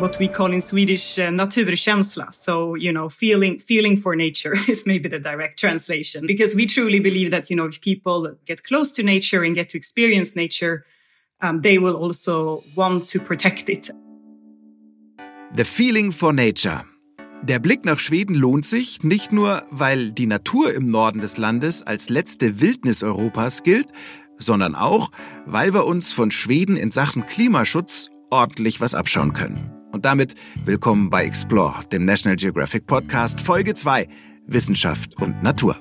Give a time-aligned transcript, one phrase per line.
[0.00, 2.32] what we call in Swedish uh, naturkänsla.
[2.32, 7.00] So, you know, feeling, feeling for nature is maybe the direct translation because we truly
[7.00, 10.84] believe that, you know, if people get close to nature and get to experience nature,
[11.40, 13.90] um, they will also want to protect it.
[15.54, 16.82] The feeling for nature.
[17.42, 21.82] Der Blick nach Schweden lohnt sich, nicht nur, weil die Natur im Norden des Landes
[21.82, 23.90] als letzte Wildnis Europas gilt,
[24.38, 25.10] sondern auch,
[25.44, 29.73] weil wir uns von Schweden in Sachen Klimaschutz ordentlich was abschauen können.
[29.94, 30.34] Und damit
[30.64, 34.08] willkommen bei Explore, dem National Geographic Podcast, Folge 2,
[34.48, 35.76] Wissenschaft und Natur.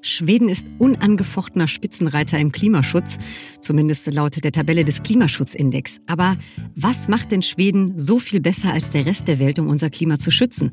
[0.00, 3.18] Schweden ist unangefochtener Spitzenreiter im Klimaschutz,
[3.60, 5.98] zumindest laut der Tabelle des Klimaschutzindex.
[6.06, 6.36] Aber
[6.76, 10.20] was macht denn Schweden so viel besser als der Rest der Welt, um unser Klima
[10.20, 10.70] zu schützen?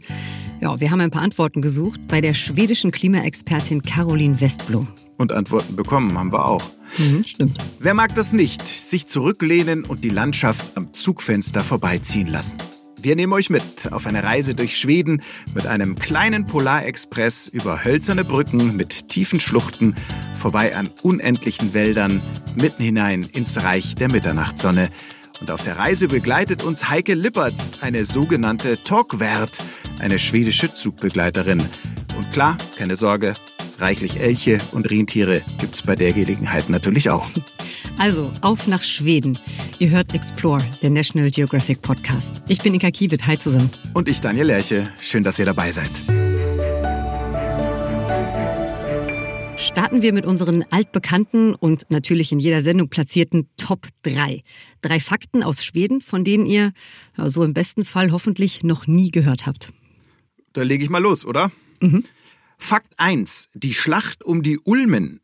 [0.62, 4.88] Ja, wir haben ein paar Antworten gesucht bei der schwedischen Klimaexpertin Caroline Westblom.
[5.18, 6.62] Und Antworten bekommen haben wir auch.
[6.98, 7.58] Mhm, stimmt.
[7.80, 8.67] Wer mag das nicht?
[8.67, 12.57] Sich zurücklehnen und die Landschaft am Zugfenster vorbeiziehen lassen.
[13.05, 15.21] Wir nehmen euch mit auf eine Reise durch Schweden
[15.54, 19.93] mit einem kleinen Polarexpress über hölzerne Brücken mit tiefen Schluchten,
[20.40, 22.24] vorbei an unendlichen Wäldern,
[22.55, 24.90] mitten hinein ins Reich der Mitternachtssonne.
[25.40, 29.63] Und auf der Reise begleitet uns Heike Lippertz, eine sogenannte Talkwert,
[29.99, 31.59] eine schwedische Zugbegleiterin.
[32.18, 33.35] Und klar, keine Sorge,
[33.79, 37.27] reichlich Elche und Rentiere gibt's bei der Gelegenheit natürlich auch.
[37.98, 39.37] Also, auf nach Schweden.
[39.79, 42.41] Ihr hört Explore, der National Geographic Podcast.
[42.48, 43.26] Ich bin Inka Kiewit.
[43.26, 43.70] Hi zusammen.
[43.93, 44.90] Und ich, Daniel Lerche.
[44.99, 46.03] Schön, dass ihr dabei seid.
[49.57, 54.43] Starten wir mit unseren altbekannten und natürlich in jeder Sendung platzierten Top 3.
[54.81, 56.71] Drei Fakten aus Schweden, von denen ihr
[57.18, 59.71] so im besten Fall hoffentlich noch nie gehört habt.
[60.53, 61.51] Da lege ich mal los, oder?
[61.81, 62.03] Mhm.
[62.58, 63.50] Fakt 1.
[63.54, 65.22] Die Schlacht um die Ulmen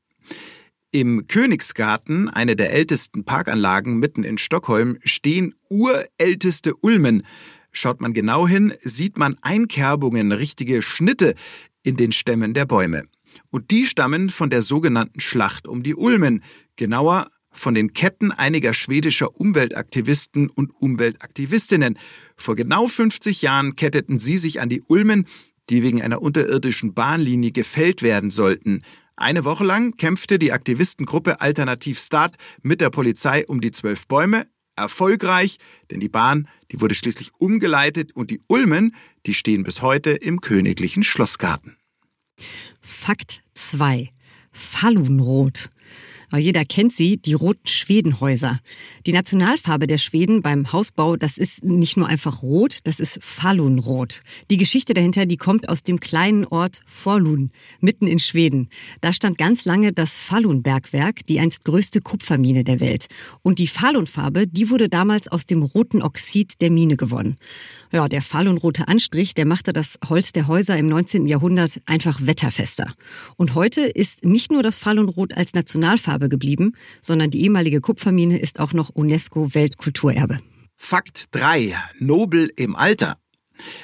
[0.92, 7.24] im Königsgarten, eine der ältesten Parkanlagen mitten in Stockholm, stehen urälteste Ulmen.
[7.72, 11.36] Schaut man genau hin, sieht man Einkerbungen, richtige Schnitte
[11.84, 13.06] in den Stämmen der Bäume.
[13.50, 16.44] Und die stammen von der sogenannten Schlacht um die Ulmen,
[16.76, 21.98] genauer von den Ketten einiger schwedischer Umweltaktivisten und Umweltaktivistinnen.
[22.36, 25.26] Vor genau 50 Jahren ketteten sie sich an die Ulmen,
[25.72, 28.84] die wegen einer unterirdischen Bahnlinie gefällt werden sollten.
[29.16, 34.48] Eine Woche lang kämpfte die Aktivistengruppe Alternativ Start mit der Polizei um die zwölf Bäume.
[34.76, 35.58] Erfolgreich,
[35.92, 38.96] denn die Bahn, die wurde schließlich umgeleitet und die Ulmen,
[39.26, 41.78] die stehen bis heute im königlichen Schlossgarten.
[42.82, 44.10] Fakt 2.
[46.32, 46.46] Fallunrot.
[46.46, 48.60] Jeder kennt sie, die roten Schwedenhäuser.
[49.06, 54.22] Die Nationalfarbe der Schweden beim Hausbau, das ist nicht nur einfach rot, das ist Falunrot.
[54.50, 58.70] Die Geschichte dahinter, die kommt aus dem kleinen Ort Forlun, mitten in Schweden.
[59.02, 63.08] Da stand ganz lange das Falun-Bergwerk, die einst größte Kupfermine der Welt.
[63.42, 67.38] Und die Falunfarbe, die wurde damals aus dem roten Oxid der Mine gewonnen.
[67.92, 71.28] Ja, der falunrote Anstrich, der machte das Holz der Häuser im 19.
[71.28, 72.94] Jahrhundert einfach wetterfester.
[73.36, 78.60] Und heute ist nicht nur das Falunrot als Nationalfarbe geblieben, sondern die ehemalige Kupfermine ist
[78.60, 80.40] auch noch UNESCO-Weltkulturerbe.
[80.78, 81.76] Fakt 3.
[82.00, 83.18] Nobel im Alter.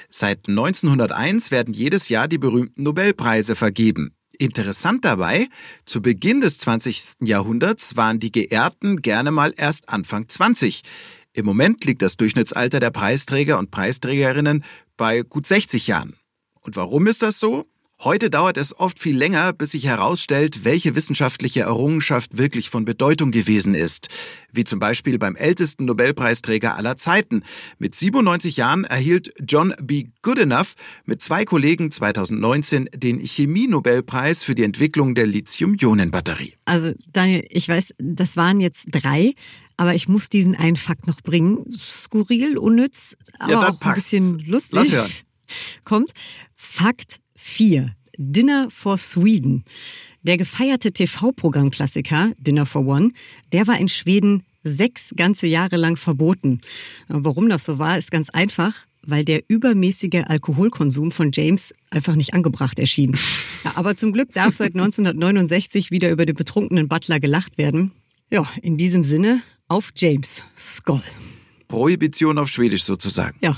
[0.10, 4.12] Seit 1901 werden jedes Jahr die berühmten Nobelpreise vergeben.
[4.40, 5.48] Interessant dabei,
[5.86, 7.18] zu Beginn des 20.
[7.22, 10.82] Jahrhunderts waren die Geehrten gerne mal erst Anfang 20.
[11.34, 14.64] Im Moment liegt das Durchschnittsalter der Preisträger und Preisträgerinnen
[14.96, 16.16] bei gut 60 Jahren.
[16.62, 17.66] Und warum ist das so?
[18.04, 23.32] Heute dauert es oft viel länger, bis sich herausstellt, welche wissenschaftliche Errungenschaft wirklich von Bedeutung
[23.32, 24.10] gewesen ist.
[24.52, 27.42] Wie zum Beispiel beim ältesten Nobelpreisträger aller Zeiten.
[27.80, 30.10] Mit 97 Jahren erhielt John B.
[30.22, 30.76] Goodenough
[31.06, 36.54] mit zwei Kollegen 2019 den Chemie-Nobelpreis für die Entwicklung der Lithium-Ionen-Batterie.
[36.66, 39.34] Also Daniel, ich weiß, das waren jetzt drei,
[39.76, 41.66] aber ich muss diesen einen Fakt noch bringen.
[41.80, 43.96] Skurril, unnütz, aber Ja, auch ein pack's.
[44.12, 44.74] bisschen lustig.
[44.76, 45.12] Lass hören.
[45.84, 46.12] Kommt.
[46.56, 47.96] Fakt 4.
[48.18, 49.64] Dinner for Sweden.
[50.24, 53.12] Der gefeierte TV-Programmklassiker Dinner for One,
[53.54, 56.62] der war in Schweden sechs ganze Jahre lang verboten.
[57.08, 58.74] Warum das so war, ist ganz einfach,
[59.04, 63.16] weil der übermäßige Alkoholkonsum von James einfach nicht angebracht erschien.
[63.64, 67.94] Ja, aber zum Glück darf seit 1969 wieder über den betrunkenen Butler gelacht werden.
[68.30, 70.44] Ja, in diesem Sinne, auf James.
[70.58, 71.04] Skoll.
[71.68, 73.38] Prohibition auf Schwedisch sozusagen.
[73.42, 73.56] Ja.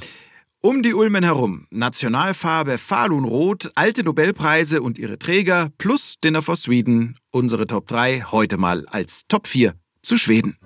[0.61, 7.17] Um die Ulmen herum Nationalfarbe Falunrot, alte Nobelpreise und ihre Träger plus Dinner for Sweden.
[7.31, 10.57] Unsere Top 3 heute mal als Top 4 zu Schweden.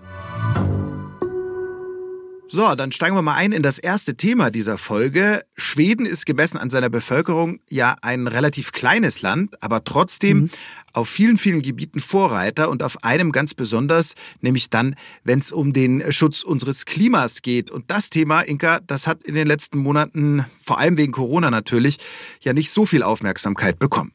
[2.54, 5.44] So, dann steigen wir mal ein in das erste Thema dieser Folge.
[5.56, 10.50] Schweden ist gemessen an seiner Bevölkerung ja ein relativ kleines Land, aber trotzdem mhm.
[10.94, 15.74] auf vielen, vielen Gebieten Vorreiter und auf einem ganz besonders, nämlich dann, wenn es um
[15.74, 17.72] den Schutz unseres Klimas geht.
[17.72, 21.98] Und das Thema, Inka, das hat in den letzten Monaten, vor allem wegen Corona natürlich,
[22.42, 24.12] ja nicht so viel Aufmerksamkeit bekommen.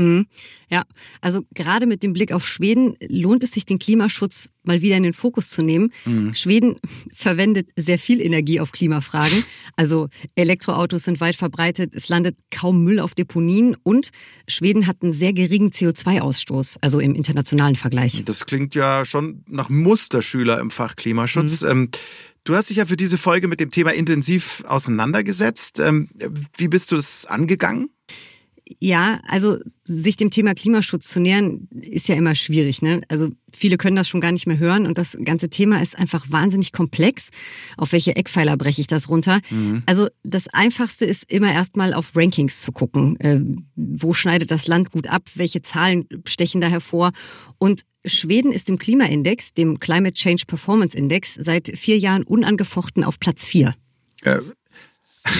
[0.00, 0.26] Mhm.
[0.70, 0.84] Ja,
[1.20, 5.02] also gerade mit dem Blick auf Schweden lohnt es sich, den Klimaschutz mal wieder in
[5.02, 5.92] den Fokus zu nehmen.
[6.04, 6.32] Mhm.
[6.34, 6.76] Schweden
[7.12, 9.44] verwendet sehr viel Energie auf Klimafragen.
[9.76, 14.10] Also Elektroautos sind weit verbreitet, es landet kaum Müll auf Deponien und
[14.46, 18.22] Schweden hat einen sehr geringen CO2-Ausstoß, also im internationalen Vergleich.
[18.24, 21.62] Das klingt ja schon nach Musterschüler im Fach Klimaschutz.
[21.62, 21.70] Mhm.
[21.70, 21.88] Ähm,
[22.44, 25.80] du hast dich ja für diese Folge mit dem Thema intensiv auseinandergesetzt.
[25.80, 26.08] Ähm,
[26.56, 27.90] wie bist du es angegangen?
[28.78, 32.82] Ja, also sich dem Thema Klimaschutz zu nähern, ist ja immer schwierig.
[32.82, 33.02] Ne?
[33.08, 36.26] Also viele können das schon gar nicht mehr hören und das ganze Thema ist einfach
[36.30, 37.30] wahnsinnig komplex.
[37.76, 39.40] Auf welche Eckpfeiler breche ich das runter?
[39.50, 39.82] Mhm.
[39.86, 43.18] Also das Einfachste ist immer erstmal auf Rankings zu gucken.
[43.18, 43.40] Äh,
[43.74, 45.22] wo schneidet das Land gut ab?
[45.34, 47.12] Welche Zahlen stechen da hervor?
[47.58, 53.18] Und Schweden ist im Klimaindex, dem Climate Change Performance Index, seit vier Jahren unangefochten auf
[53.18, 53.74] Platz vier.
[55.26, 55.30] Äh,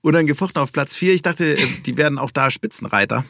[0.00, 1.12] unangefochten auf Platz vier.
[1.12, 3.24] Ich dachte, äh, die werden auch da Spitzenreiter.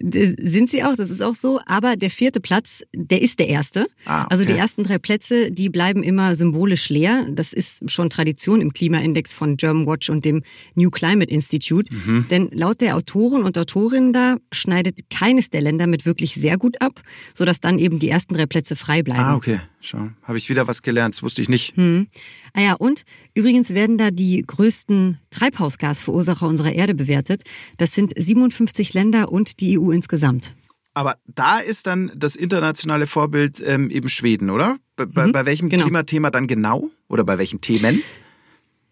[0.00, 1.60] Sind sie auch, das ist auch so.
[1.66, 3.86] Aber der vierte Platz, der ist der erste.
[4.04, 4.26] Ah, okay.
[4.30, 7.26] Also die ersten drei Plätze, die bleiben immer symbolisch leer.
[7.30, 10.42] Das ist schon Tradition im Klimaindex von German Watch und dem
[10.74, 11.92] New Climate Institute.
[11.94, 12.26] Mhm.
[12.30, 16.80] Denn laut der Autoren und Autorinnen da schneidet keines der Länder mit wirklich sehr gut
[16.80, 17.00] ab,
[17.34, 19.20] sodass dann eben die ersten drei Plätze frei bleiben.
[19.20, 19.60] Ah, okay.
[19.82, 21.74] Schau, habe ich wieder was gelernt, das wusste ich nicht.
[21.74, 22.08] Hm.
[22.52, 27.44] Ah ja, und übrigens werden da die größten Treibhausgasverursacher unserer Erde bewertet.
[27.78, 30.54] Das sind 57 Länder und die EU insgesamt.
[30.92, 34.76] Aber da ist dann das internationale Vorbild ähm, eben Schweden, oder?
[34.96, 35.84] Bei, mhm, bei welchem genau.
[35.84, 36.90] Klimathema dann genau?
[37.08, 38.02] Oder bei welchen Themen?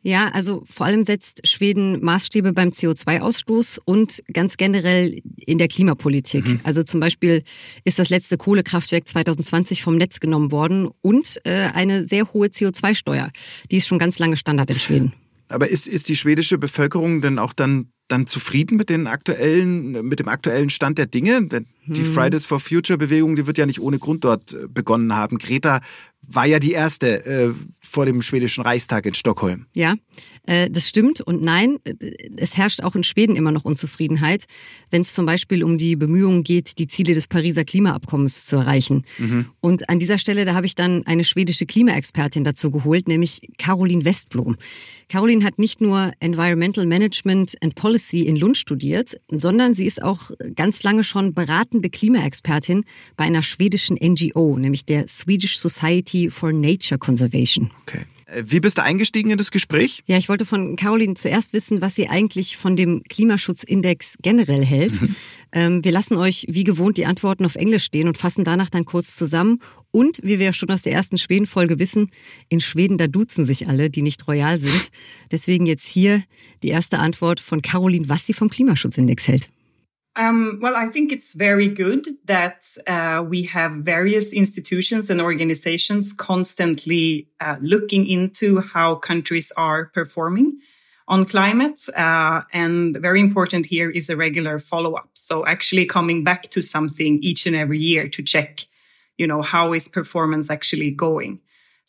[0.02, 6.46] Ja, also vor allem setzt Schweden Maßstäbe beim CO2-Ausstoß und ganz generell in der Klimapolitik.
[6.46, 6.60] Mhm.
[6.62, 7.42] Also zum Beispiel
[7.84, 13.30] ist das letzte Kohlekraftwerk 2020 vom Netz genommen worden und äh, eine sehr hohe CO2-Steuer.
[13.70, 15.12] Die ist schon ganz lange Standard in Schweden.
[15.48, 20.18] Aber ist, ist die schwedische Bevölkerung denn auch dann, dann zufrieden mit den aktuellen, mit
[20.18, 21.46] dem aktuellen Stand der Dinge?
[21.86, 22.12] Die hm.
[22.12, 25.38] Fridays for Future Bewegung, die wird ja nicht ohne Grund dort äh, begonnen haben.
[25.38, 25.80] Greta
[26.28, 29.66] war ja die erste äh, vor dem schwedischen Reichstag in Stockholm.
[29.72, 29.96] Ja,
[30.46, 31.78] äh, das stimmt und nein,
[32.36, 34.44] es herrscht auch in Schweden immer noch Unzufriedenheit,
[34.90, 39.04] wenn es zum Beispiel um die Bemühungen geht, die Ziele des Pariser Klimaabkommens zu erreichen.
[39.16, 39.46] Mhm.
[39.60, 44.04] Und an dieser Stelle, da habe ich dann eine schwedische Klimaexpertin dazu geholt, nämlich Caroline
[44.04, 44.56] Westblom.
[45.08, 50.30] Caroline hat nicht nur Environmental Management and Policy in Lund studiert, sondern sie ist auch
[50.54, 52.84] ganz lange schon beratende Klimaexpertin
[53.16, 57.70] bei einer schwedischen NGO, nämlich der Swedish Society for Nature Conservation.
[57.82, 58.04] Okay.
[58.28, 60.02] Äh, wie bist du eingestiegen in das Gespräch?
[60.06, 65.00] Ja, ich wollte von Caroline zuerst wissen, was sie eigentlich von dem Klimaschutzindex generell hält.
[65.00, 65.16] Mhm.
[65.50, 68.84] Ähm, wir lassen euch wie gewohnt die Antworten auf Englisch stehen und fassen danach dann
[68.84, 69.62] kurz zusammen.
[69.90, 72.10] Und wie wir ja schon aus der ersten Schweden-Folge wissen,
[72.50, 74.90] in Schweden, da duzen sich alle, die nicht royal sind.
[75.32, 76.22] Deswegen jetzt hier
[76.62, 79.48] die erste Antwort von Caroline, was sie vom Klimaschutzindex hält.
[80.16, 86.12] Um, well, I think it's very good that uh, we have various institutions and organizations
[86.12, 90.58] constantly uh, looking into how countries are performing
[91.06, 91.80] on climate.
[91.96, 95.10] Uh, and very important here is a regular follow up.
[95.14, 98.60] So actually coming back to something each and every year to check,
[99.16, 101.40] you know, how is performance actually going?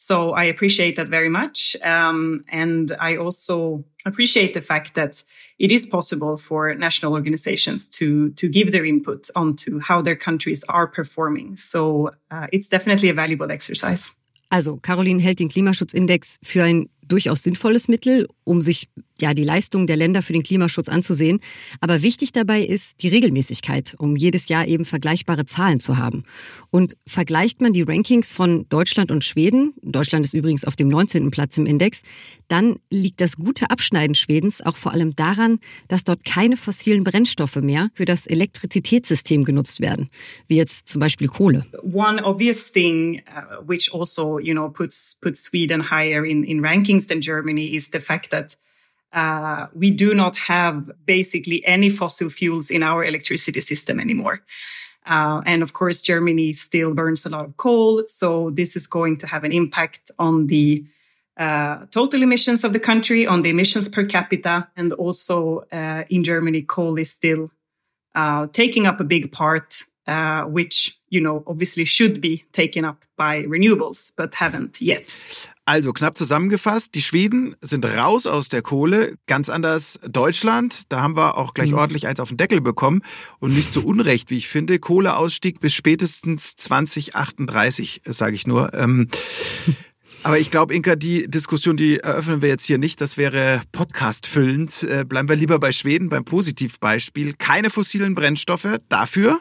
[0.02, 1.76] So I appreciate that very much.
[1.84, 5.22] Um, and I also appreciate the fact that
[5.60, 10.64] it is possible for national organizations to, to give their input onto how their countries
[10.70, 11.58] are performing.
[11.58, 14.16] So uh, it's definitely a valuable exercise.
[14.50, 18.88] Also, Caroline hält den Klimaschutzindex für ein durchaus sinnvolles Mittel, um sich
[19.22, 21.40] ja die Leistungen der Länder für den Klimaschutz anzusehen.
[21.82, 26.24] Aber wichtig dabei ist die Regelmäßigkeit, um jedes Jahr eben vergleichbare Zahlen zu haben.
[26.72, 31.32] Und vergleicht man die Rankings von Deutschland und Schweden, Deutschland ist übrigens auf dem 19.
[31.32, 32.02] Platz im Index,
[32.48, 37.58] dann liegt das gute Abschneiden Schwedens auch vor allem daran, dass dort keine fossilen Brennstoffe
[37.58, 40.10] mehr für das Elektrizitätssystem genutzt werden,
[40.48, 41.66] wie jetzt zum Beispiel Kohle.
[41.84, 46.99] One obvious thing uh, which also, you know, puts puts Sweden higher in in rankings
[47.00, 48.56] against in Germany is the fact that
[49.14, 54.42] uh, we do not have basically any fossil fuels in our electricity system anymore.
[55.06, 58.04] Uh, and of course, Germany still burns a lot of coal.
[58.08, 60.84] So this is going to have an impact on the
[61.38, 64.68] uh, total emissions of the country, on the emissions per capita.
[64.76, 67.50] And also uh, in Germany, coal is still
[68.14, 72.98] uh, taking up a big part, uh, which you know, obviously should be taken up
[73.18, 75.18] by renewables, but haven't yet.
[75.66, 80.84] Also knapp zusammengefasst, die Schweden sind raus aus der Kohle, ganz anders Deutschland.
[80.90, 81.78] Da haben wir auch gleich mhm.
[81.78, 83.02] ordentlich eins auf den Deckel bekommen
[83.40, 84.80] und nicht so unrecht, wie ich finde.
[84.80, 88.74] Kohleausstieg bis spätestens 2038, sage ich nur.
[88.74, 89.10] Ähm,
[90.24, 93.00] aber ich glaube, Inka, die Diskussion, die eröffnen wir jetzt hier nicht.
[93.00, 94.84] Das wäre podcastfüllend.
[94.84, 97.36] Äh, bleiben wir lieber bei Schweden, beim Positivbeispiel.
[97.38, 98.80] Keine fossilen Brennstoffe.
[98.90, 99.40] Dafür?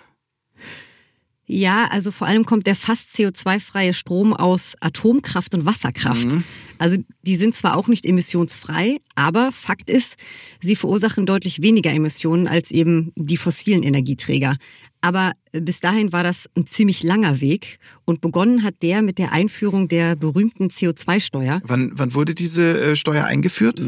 [1.51, 6.31] Ja, also vor allem kommt der fast CO2-freie Strom aus Atomkraft und Wasserkraft.
[6.31, 6.45] Mhm.
[6.77, 10.19] Also die sind zwar auch nicht emissionsfrei, aber Fakt ist,
[10.61, 14.59] sie verursachen deutlich weniger Emissionen als eben die fossilen Energieträger.
[15.01, 19.33] Aber bis dahin war das ein ziemlich langer Weg und begonnen hat der mit der
[19.33, 21.61] Einführung der berühmten CO2-Steuer.
[21.65, 23.81] Wann, wann wurde diese äh, Steuer eingeführt?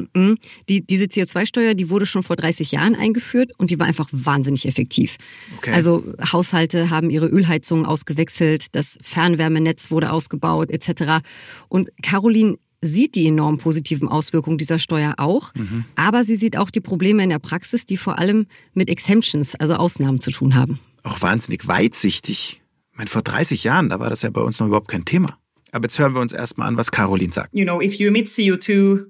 [0.69, 4.67] Die, diese CO2-Steuer, die wurde schon vor 30 Jahren eingeführt und die war einfach wahnsinnig
[4.67, 5.17] effektiv.
[5.59, 5.73] Okay.
[5.73, 11.25] Also Haushalte haben ihre Ölheizungen ausgewechselt, das Fernwärmenetz wurde ausgebaut etc.
[11.69, 15.85] Und Caroline sieht die enorm positiven Auswirkungen dieser Steuer auch, mhm.
[15.97, 19.75] aber sie sieht auch die Probleme in der Praxis, die vor allem mit Exemptions, also
[19.75, 22.63] Ausnahmen zu tun haben auch wahnsinnig weitsichtig.
[22.93, 25.39] Ich meine, vor 30 Jahren, da war das ja bei uns noch überhaupt kein Thema.
[25.73, 27.51] Aber jetzt hören wir uns erstmal an, was Caroline sagt.
[27.53, 29.07] You know, if you emit CO2,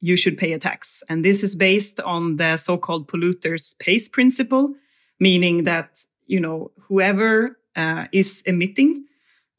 [0.00, 1.02] you should pay a tax.
[1.08, 4.74] And this is based on the so-called polluters pays principle,
[5.18, 9.06] meaning that, you know, whoever uh, is emitting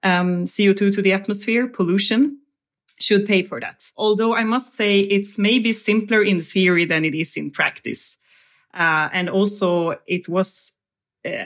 [0.03, 2.39] um, CO2 to the atmosphere, pollution,
[2.99, 3.91] should pay for that.
[3.95, 8.17] Although I must say it's maybe simpler in theory than it is in practice.
[8.73, 10.73] Uh, and also it was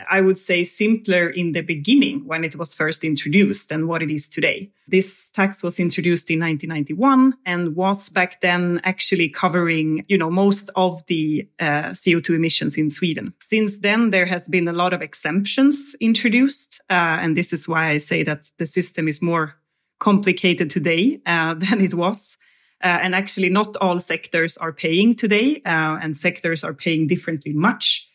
[0.09, 4.11] I would say, simpler in the beginning when it was first introduced than what it
[4.11, 4.71] is today.
[4.87, 10.69] This tax was introduced in 1991 and was back then actually covering, you know, most
[10.75, 13.33] of the uh, CO2 emissions in Sweden.
[13.39, 16.81] Since then, there has been a lot of exemptions introduced.
[16.89, 19.55] Uh, and this is why I say that the system is more
[19.99, 22.37] complicated today uh, than it was.
[22.83, 27.53] Uh, and actually, not all sectors are paying today, uh, and sectors are paying differently
[27.53, 28.09] much.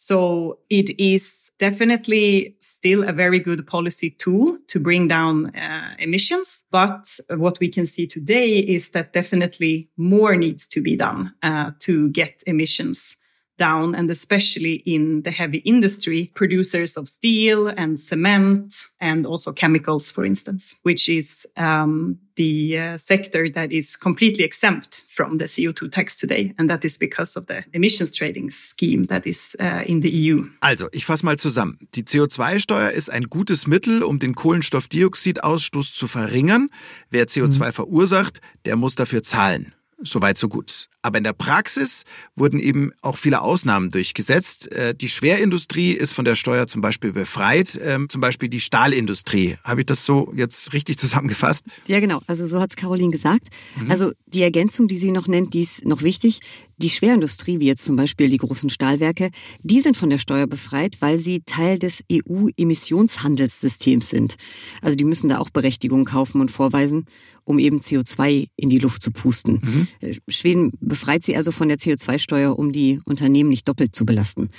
[0.00, 6.66] So it is definitely still a very good policy tool to bring down uh, emissions.
[6.70, 11.72] But what we can see today is that definitely more needs to be done uh,
[11.80, 13.16] to get emissions
[13.58, 20.10] down and especially in the heavy industry, producers of steel and cement and also chemicals,
[20.10, 25.90] for instance, which is um, the uh, sector that is completely exempt from the CO2
[25.90, 26.54] tax today.
[26.58, 30.44] And that is because of the emissions trading scheme that is uh, in the EU.
[30.60, 31.76] Also, ich fasse mal zusammen.
[31.94, 36.70] Die CO2-Steuer ist ein gutes Mittel, um den Kohlenstoffdioxidausstoß zu verringern.
[37.10, 37.72] Wer CO2 mhm.
[37.72, 39.72] verursacht, der muss dafür zahlen.
[40.00, 40.88] Soweit, so gut.
[41.08, 42.04] Aber in der Praxis
[42.36, 44.70] wurden eben auch viele Ausnahmen durchgesetzt.
[44.72, 49.56] Äh, die Schwerindustrie ist von der Steuer zum Beispiel befreit, ähm, zum Beispiel die Stahlindustrie.
[49.64, 51.64] Habe ich das so jetzt richtig zusammengefasst?
[51.86, 52.20] Ja, genau.
[52.26, 53.46] Also so hat es Caroline gesagt.
[53.80, 53.90] Mhm.
[53.90, 56.40] Also die Ergänzung, die sie noch nennt, die ist noch wichtig.
[56.76, 59.30] Die Schwerindustrie, wie jetzt zum Beispiel die großen Stahlwerke,
[59.62, 64.36] die sind von der Steuer befreit, weil sie Teil des EU-Emissionshandelssystems sind.
[64.82, 67.06] Also die müssen da auch Berechtigungen kaufen und vorweisen,
[67.42, 69.60] um eben CO2 in die Luft zu pusten.
[69.62, 69.88] Mhm.
[70.00, 74.50] Äh, Schweden befreit sie also von der CO2-Steuer, um die Unternehmen nicht doppelt zu belasten.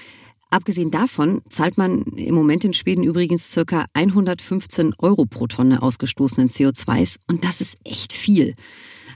[0.49, 6.49] Abgesehen davon zahlt man im Moment in Schweden übrigens circa 115 Euro pro Tonne ausgestoßenen
[6.49, 8.55] CO2s und das ist echt viel.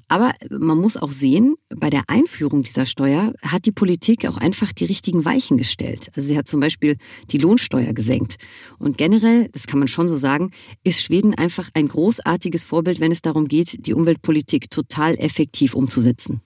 [0.10, 4.74] Aber man muss auch sehen, bei der Einführung dieser Steuer hat die Politik auch einfach
[4.74, 6.12] die richtigen Weichen gestellt.
[6.16, 6.98] Also sie hat zum Beispiel
[7.32, 8.36] die Lohnsteuer gesenkt.
[8.78, 10.52] Und generell, das kann man schon so sagen,
[10.84, 16.42] ist Schweden einfach ein großartiges Vorbild, wenn es darum geht, die Umweltpolitik total effektiv umzusetzen.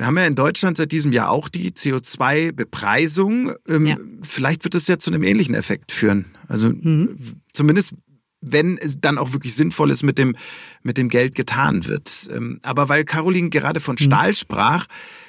[0.00, 3.52] Wir haben ja in Deutschland seit diesem Jahr auch die CO2-Bepreisung.
[3.68, 3.98] Ähm, ja.
[4.22, 6.24] Vielleicht wird es ja zu einem ähnlichen Effekt führen.
[6.48, 7.18] Also mhm.
[7.52, 7.94] zumindest
[8.40, 10.34] wenn es dann auch wirklich sinnvoll ist, mit dem,
[10.82, 12.30] mit dem Geld getan wird.
[12.32, 14.04] Ähm, aber weil Caroline gerade von mhm.
[14.04, 14.86] Stahl sprach,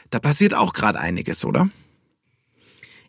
[0.10, 1.70] da passiert auch gerade einiges, oder?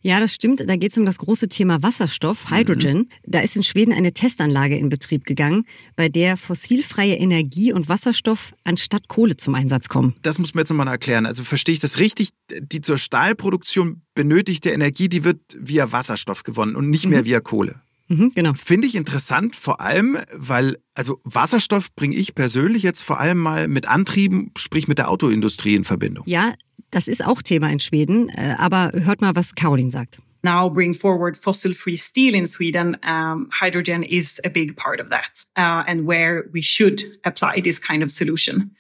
[0.02, 0.60] Ja, das stimmt.
[0.68, 2.98] Da geht es um das große Thema Wasserstoff, Hydrogen.
[2.98, 3.08] Mhm.
[3.24, 5.64] Da ist in Schweden eine Testanlage in Betrieb gegangen,
[5.96, 10.14] bei der fossilfreie Energie und Wasserstoff anstatt Kohle zum Einsatz kommen.
[10.22, 11.24] Das muss man jetzt nochmal erklären.
[11.24, 12.30] Also verstehe ich das richtig?
[12.50, 17.26] Die zur Stahlproduktion benötigte Energie, die wird via Wasserstoff gewonnen und nicht mehr mhm.
[17.26, 17.80] via Kohle.
[18.12, 18.52] Mhm, genau.
[18.54, 23.68] Finde ich interessant, vor allem, weil, also Wasserstoff bringe ich persönlich jetzt vor allem mal
[23.68, 26.24] mit Antrieben, sprich mit der Autoindustrie in Verbindung.
[26.26, 26.54] Ja,
[26.90, 30.18] das ist auch Thema in Schweden, äh, aber hört mal, was Caroline sagt.
[30.42, 35.44] now bring forward fossil-free steel in Sweden, um, hydrogen is a big part of that,
[35.56, 38.72] uh, and where we should apply this kind of solution.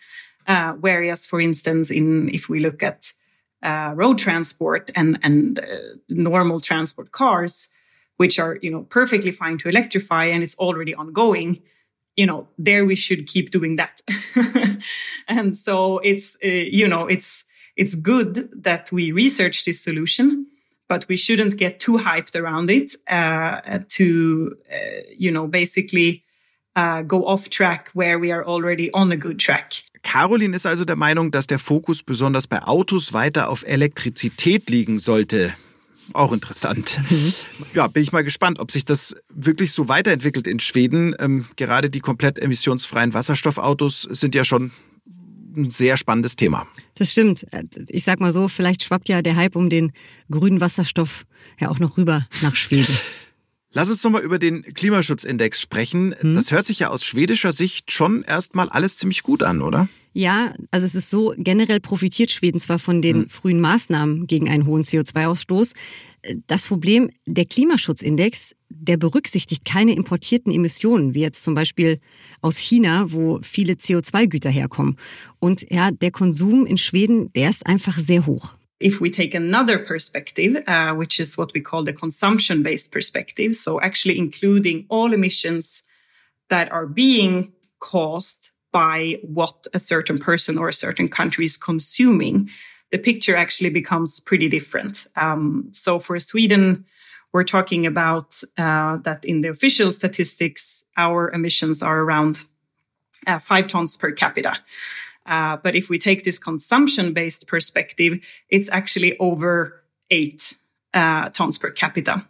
[0.46, 3.12] Uh, whereas, for instance, in if we look at
[3.62, 7.68] uh, road transport and and uh, normal transport cars,
[8.22, 11.60] which are, you know, perfectly fine to electrify and it's already ongoing,
[12.14, 14.00] you know, there we should keep doing that.
[15.28, 16.46] and so it's, uh,
[16.80, 17.42] you know, it's,
[17.76, 20.46] it's good that we research this solution,
[20.88, 26.22] but we shouldn't get too hyped around it, uh, to, uh, you know, basically,
[26.76, 29.82] uh, go off track where we are already on a good track.
[30.04, 35.00] Caroline ist also der Meinung, dass der Fokus besonders bei Autos weiter auf Elektrizität liegen
[35.00, 35.54] sollte.
[36.12, 37.00] Auch interessant.
[37.08, 37.32] Mhm.
[37.74, 41.14] Ja, bin ich mal gespannt, ob sich das wirklich so weiterentwickelt in Schweden.
[41.18, 44.72] Ähm, gerade die komplett emissionsfreien Wasserstoffautos sind ja schon
[45.56, 46.66] ein sehr spannendes Thema.
[46.94, 47.46] Das stimmt.
[47.88, 49.92] Ich sag mal so, vielleicht schwappt ja der Hype um den
[50.30, 51.24] grünen Wasserstoff
[51.60, 52.94] ja auch noch rüber nach Schweden.
[53.74, 56.14] Lass uns nochmal über den Klimaschutzindex sprechen.
[56.18, 56.34] Hm.
[56.34, 59.88] Das hört sich ja aus schwedischer Sicht schon erstmal alles ziemlich gut an, oder?
[60.12, 63.28] Ja, also es ist so, generell profitiert Schweden zwar von den hm.
[63.28, 65.72] frühen Maßnahmen gegen einen hohen CO2-Ausstoß.
[66.46, 71.98] Das Problem, der Klimaschutzindex, der berücksichtigt keine importierten Emissionen, wie jetzt zum Beispiel
[72.40, 74.96] aus China, wo viele CO2-Güter herkommen.
[75.40, 78.54] Und ja, der Konsum in Schweden, der ist einfach sehr hoch.
[78.82, 83.54] if we take another perspective, uh, which is what we call the consumption based perspective,
[83.54, 85.84] so actually including all emissions
[86.48, 92.50] that are being caused by what a certain person or a certain country is consuming,
[92.90, 95.06] the picture actually becomes pretty different.
[95.16, 96.84] Um, so for Sweden,
[97.32, 102.40] we're talking about uh, that in the official statistics, our emissions are around
[103.26, 104.58] uh, five tons per capita.
[105.24, 108.18] Uh, but if we take this consumption based perspective,
[108.50, 110.54] it's actually over eight
[110.92, 112.26] uh, tons per capita.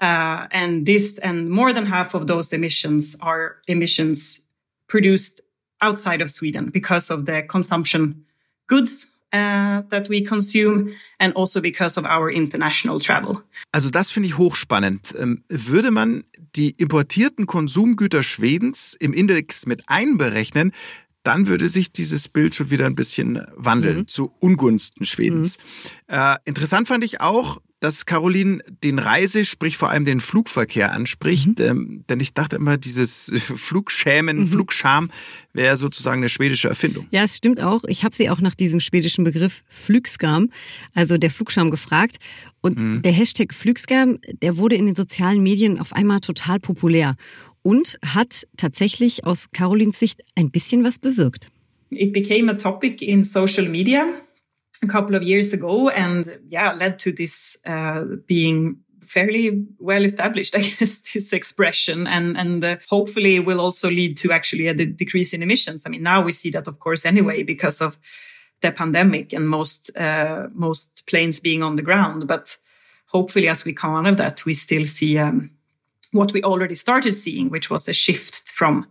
[0.00, 4.46] Uh, and this and more than half of those emissions are emissions
[4.86, 5.40] produced
[5.80, 8.26] outside of Sweden because of the consumption
[8.66, 13.42] goods uh, that we consume and also because of our international travel.
[13.72, 15.14] Also das finde ich hochspannend.
[15.18, 16.24] Ähm, würde man
[16.56, 20.72] die importierten Konsumgüter Schwedens im Index mit einberechnen,
[21.24, 24.08] dann würde sich dieses Bild schon wieder ein bisschen wandeln mhm.
[24.08, 25.58] zu Ungunsten Schwedens.
[26.08, 26.14] Mhm.
[26.14, 31.58] Äh, interessant fand ich auch, dass Caroline den Reise, sprich vor allem den Flugverkehr anspricht,
[31.58, 31.64] mhm.
[31.64, 34.46] ähm, denn ich dachte immer, dieses Flugschämen, mhm.
[34.48, 35.10] Flugscham
[35.52, 37.06] wäre sozusagen eine schwedische Erfindung.
[37.10, 37.84] Ja, es stimmt auch.
[37.84, 40.50] Ich habe sie auch nach diesem schwedischen Begriff Flugskam,
[40.94, 42.16] also der Flugscham, gefragt.
[42.60, 43.02] Und mhm.
[43.02, 47.14] der Hashtag Flugskam, der wurde in den sozialen Medien auf einmal total populär
[47.62, 51.48] und hat tatsächlich aus Carolins Sicht ein bisschen was bewirkt.
[51.90, 54.06] It became a topic in social media
[54.82, 60.54] a couple of years ago and yeah, led to this uh, being fairly well established,
[60.56, 64.74] I guess, this expression and, and uh, hopefully it will also lead to actually a
[64.74, 65.84] decrease in emissions.
[65.86, 67.98] I mean, now we see that, of course, anyway, because of
[68.60, 72.26] the pandemic and most, uh, most planes being on the ground.
[72.26, 72.56] But
[73.06, 75.50] hopefully as we come out of that, we still see, um,
[76.12, 78.86] what we already started seeing, which was a shift from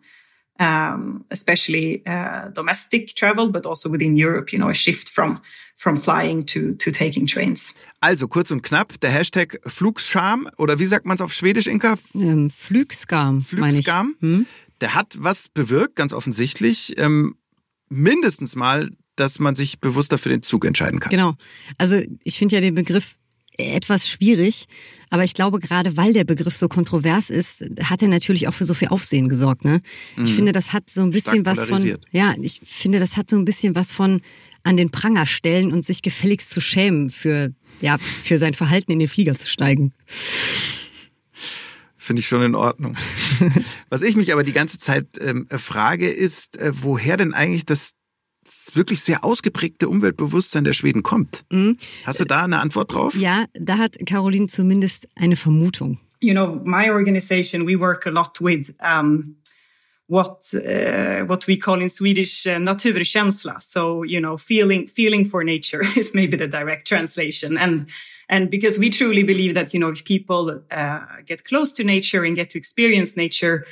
[0.60, 5.40] um, especially uh, domestic travel, but also within Europe, you know, a shift from
[5.76, 7.74] from flying to to taking trains.
[8.00, 11.98] Also kurz und knapp, der Hashtag Flugscham oder wie sagt man es auf Schwedisch, Inka?
[12.16, 13.42] Ähm, Flugskam.
[13.42, 14.16] Flugskam.
[14.20, 14.46] Hm?
[14.82, 16.98] Der hat was bewirkt, ganz offensichtlich.
[16.98, 17.36] Ähm,
[17.90, 21.10] mindestens mal, dass man sich bewusster für den Zug entscheiden kann.
[21.10, 21.36] Genau.
[21.78, 23.16] Also ich finde ja den Begriff
[23.58, 24.66] etwas schwierig.
[25.10, 28.66] Aber ich glaube, gerade weil der Begriff so kontrovers ist, hat er natürlich auch für
[28.66, 29.66] so viel Aufsehen gesorgt.
[29.66, 29.82] Ne?
[30.16, 30.28] Ich mhm.
[30.28, 31.98] finde, das hat so ein bisschen was von.
[32.12, 34.22] Ja, ich finde, das hat so ein bisschen was von
[34.64, 39.00] an den Pranger stellen und sich gefälligst zu schämen für, ja, für sein Verhalten in
[39.00, 39.94] den Flieger zu steigen.
[41.96, 42.98] Finde ich schon in Ordnung.
[43.90, 47.92] Was ich mich aber die ganze Zeit ähm, frage, ist, äh, woher denn eigentlich das
[48.74, 51.46] wirklich sehr ausgeprägte Umweltbewusstsein der Schweden kommt.
[51.50, 51.78] Mhm.
[52.04, 53.16] Hast du da eine Antwort drauf?
[53.16, 56.00] Ja, da hat Caroline zumindest eine Vermutung.
[56.20, 59.36] You know, my organization, we work a lot with um,
[60.08, 63.62] what uh, what we call in Swedish uh, naturkänsla.
[63.62, 67.90] So you know, feeling feeling for nature is maybe the direct translation, and
[68.30, 72.24] and because we truly believe that you know, if people uh, get close to nature
[72.24, 73.66] and get to experience nature,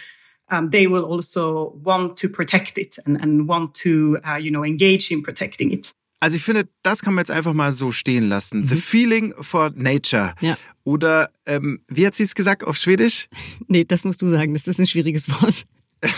[0.52, 4.64] um, they will also want to protect it and, and want to, uh, you know,
[4.64, 5.92] engage in protecting it.
[6.20, 8.62] Also ich finde, das kann man jetzt einfach mal so stehen lassen.
[8.62, 8.68] Mhm.
[8.68, 10.34] The feeling for nature.
[10.42, 10.58] Ja.
[10.84, 13.28] Oder ähm, wie hat sie es gesagt auf Schwedisch?
[13.68, 14.54] Nee, das musst du sagen.
[14.54, 15.66] Das ist ein schwieriges Wort.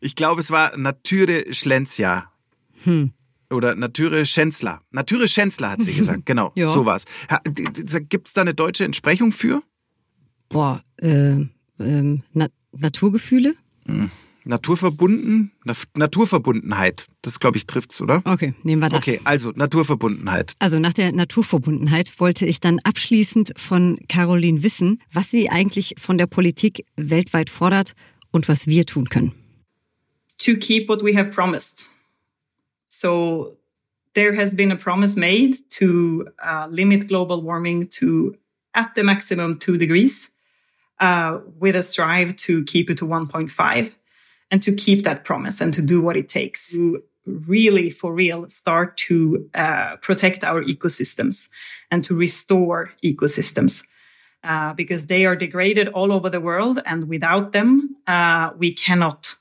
[0.00, 2.30] ich glaube, es war Nature Schlenzia.
[2.84, 3.12] Hm.
[3.50, 4.80] Oder Nature Schänzler.
[4.90, 6.22] Nature Schänzler hat sie gesagt.
[6.24, 6.68] Genau, ja.
[6.68, 7.04] sowas.
[8.08, 9.62] Gibt es da eine deutsche Entsprechung für?
[10.48, 11.36] Boah, äh,
[11.78, 13.54] ähm, Na Naturgefühle?
[13.86, 14.10] Hm.
[14.44, 17.06] Naturverbunden, Na Naturverbundenheit.
[17.22, 18.22] Das, glaube ich, trifft's, oder?
[18.24, 19.06] Okay, nehmen wir das.
[19.06, 20.54] Okay, also Naturverbundenheit.
[20.58, 26.16] Also nach der Naturverbundenheit wollte ich dann abschließend von Caroline wissen, was sie eigentlich von
[26.16, 27.92] der Politik weltweit fordert
[28.30, 29.32] und was wir tun können.
[30.38, 31.90] To keep what we have promised.
[32.88, 33.58] So
[34.14, 38.34] there has been a promise made to uh, limit global warming to
[38.74, 40.34] at the maximum two degrees,
[41.00, 43.92] uh, with a strive to keep it to 1.5
[44.50, 48.48] and to keep that promise and to do what it takes to really, for real,
[48.48, 51.48] start to uh, protect our ecosystems
[51.90, 53.84] and to restore ecosystems.
[54.42, 59.36] Uh, because they are degraded all over the world, and without them, uh, we cannot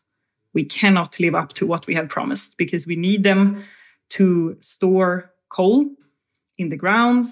[0.54, 3.64] we cannot live up to what we have promised because we need them
[4.10, 5.86] to store coal
[6.58, 7.28] in the ground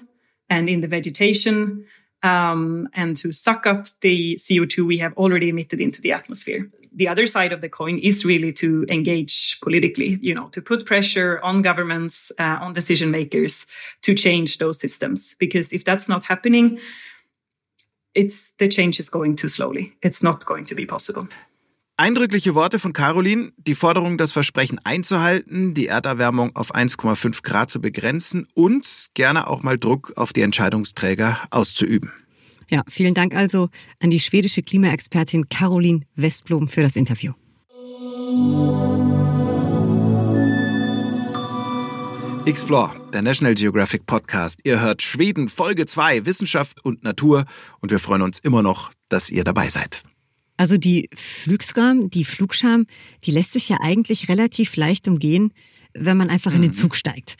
[0.48, 1.84] and in the vegetation
[2.22, 6.68] um, and to suck up the CO2 we have already emitted into the atmosphere.
[6.92, 10.86] The other side of the coin is really to engage politically, you know, to put
[10.86, 13.66] pressure on governments, uh, on decision makers
[14.02, 15.36] to change those systems.
[15.38, 16.80] Because if that's not happening,
[18.14, 19.92] it's the change is going too slowly.
[20.02, 21.28] It's not going to be possible.
[22.00, 27.80] Eindrückliche Worte von Caroline, die Forderung, das Versprechen einzuhalten, die Erderwärmung auf 1,5 Grad zu
[27.80, 32.12] begrenzen und gerne auch mal Druck auf die Entscheidungsträger auszuüben.
[32.68, 37.32] Ja, vielen Dank also an die schwedische Klimaexpertin Caroline Westblom für das Interview.
[42.46, 44.60] Explore, der National Geographic Podcast.
[44.62, 47.44] Ihr hört Schweden Folge 2 Wissenschaft und Natur
[47.80, 50.04] und wir freuen uns immer noch, dass ihr dabei seid.
[50.58, 52.86] Also die Flugskam, die Flugscham,
[53.24, 55.54] die lässt sich ja eigentlich relativ leicht umgehen,
[55.94, 56.76] wenn man einfach in den mhm.
[56.76, 57.36] Zug steigt.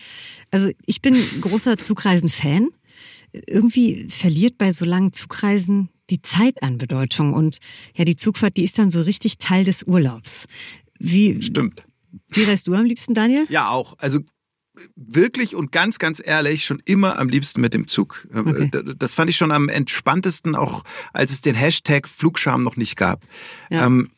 [0.50, 2.68] Also ich bin großer Zugreisen-Fan.
[3.46, 7.58] Irgendwie verliert bei so langen Zugreisen die Zeit an Bedeutung und
[7.94, 10.46] ja, die Zugfahrt, die ist dann so richtig Teil des Urlaubs.
[10.98, 11.84] Wie, Stimmt.
[12.28, 13.46] Wie reist du am liebsten, Daniel?
[13.50, 13.94] Ja, auch.
[13.98, 14.20] Also
[14.96, 18.28] wirklich und ganz, ganz ehrlich schon immer am liebsten mit dem Zug.
[18.32, 18.70] Ähm, okay.
[18.96, 23.24] Das fand ich schon am entspanntesten, auch als es den Hashtag Flugscham noch nicht gab.
[23.70, 23.86] Ja.
[23.86, 24.10] Ähm,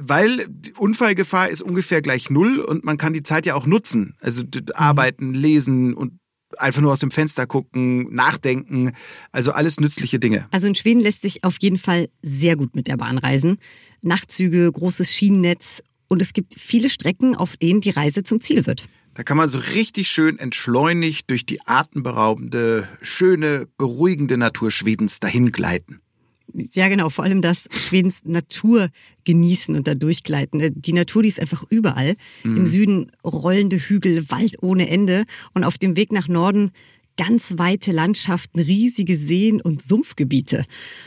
[0.00, 4.16] weil die Unfallgefahr ist ungefähr gleich null und man kann die Zeit ja auch nutzen.
[4.20, 4.66] Also mhm.
[4.74, 6.18] arbeiten, lesen und
[6.56, 8.92] einfach nur aus dem Fenster gucken, nachdenken,
[9.32, 10.46] also alles nützliche Dinge.
[10.50, 13.58] Also in Schweden lässt sich auf jeden Fall sehr gut mit der Bahn reisen.
[14.00, 18.88] Nachtzüge, großes Schienennetz und es gibt viele Strecken, auf denen die Reise zum Ziel wird.
[19.18, 25.50] Da kann man so richtig schön entschleunigt durch die atemberaubende, schöne, beruhigende Natur Schwedens dahin
[25.50, 25.98] gleiten.
[26.54, 27.10] Ja, genau.
[27.10, 28.90] Vor allem das Schwedens Natur
[29.24, 30.72] genießen und da durchgleiten.
[30.80, 32.14] Die Natur, die ist einfach überall.
[32.44, 32.58] Mhm.
[32.58, 35.24] Im Süden rollende Hügel, Wald ohne Ende.
[35.52, 36.70] Und auf dem Weg nach Norden
[37.16, 40.64] ganz weite Landschaften, riesige Seen und Sumpfgebiete.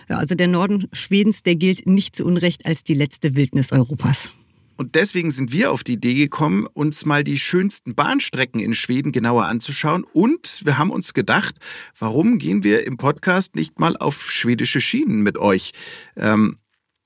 [0.09, 4.33] Ja, also der Norden Schwedens, der gilt nicht zu Unrecht als die letzte Wildnis Europas.
[4.81, 9.11] Und deswegen sind wir auf die Idee gekommen, uns mal die schönsten Bahnstrecken in Schweden
[9.11, 10.03] genauer anzuschauen.
[10.11, 11.53] Und wir haben uns gedacht,
[11.99, 15.73] warum gehen wir im Podcast nicht mal auf schwedische Schienen mit euch?
[16.17, 16.57] Ähm,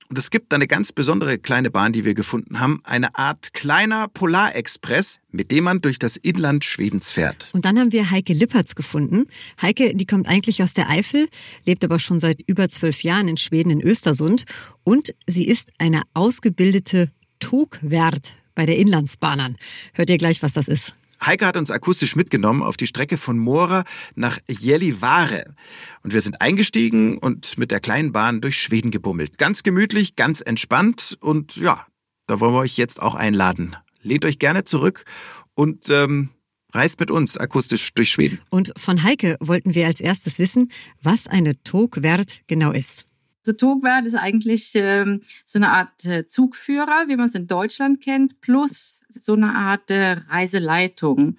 [0.08, 2.80] und es gibt eine ganz besondere kleine Bahn, die wir gefunden haben.
[2.86, 7.50] Eine Art kleiner Polarexpress, mit dem man durch das Inland Schwedens fährt.
[7.54, 9.26] Und dann haben wir Heike Lippertz gefunden.
[9.62, 11.28] Heike, die kommt eigentlich aus der Eifel,
[11.66, 14.46] lebt aber schon seit über zwölf Jahren in Schweden in Östersund.
[14.86, 19.58] Und sie ist eine ausgebildete Tugwert bei der Inlandsbahnern.
[19.94, 20.94] Hört ihr gleich, was das ist.
[21.26, 23.84] Heike hat uns akustisch mitgenommen auf die Strecke von Mora
[24.16, 25.56] nach Gällivare.
[26.04, 29.38] Und wir sind eingestiegen und mit der kleinen Bahn durch Schweden gebummelt.
[29.38, 31.86] Ganz gemütlich, ganz entspannt und ja,
[32.28, 33.76] da wollen wir euch jetzt auch einladen.
[34.02, 35.06] Lehnt euch gerne zurück
[35.56, 36.30] und ähm,
[36.72, 38.40] reist mit uns akustisch durch Schweden.
[38.50, 40.72] Und von Heike wollten wir als erstes wissen,
[41.02, 43.08] was eine Togwert genau ist.
[43.46, 48.02] Also Togwert ist eigentlich ähm, so eine Art äh, Zugführer, wie man es in Deutschland
[48.02, 51.38] kennt, plus so eine Art äh, Reiseleitung.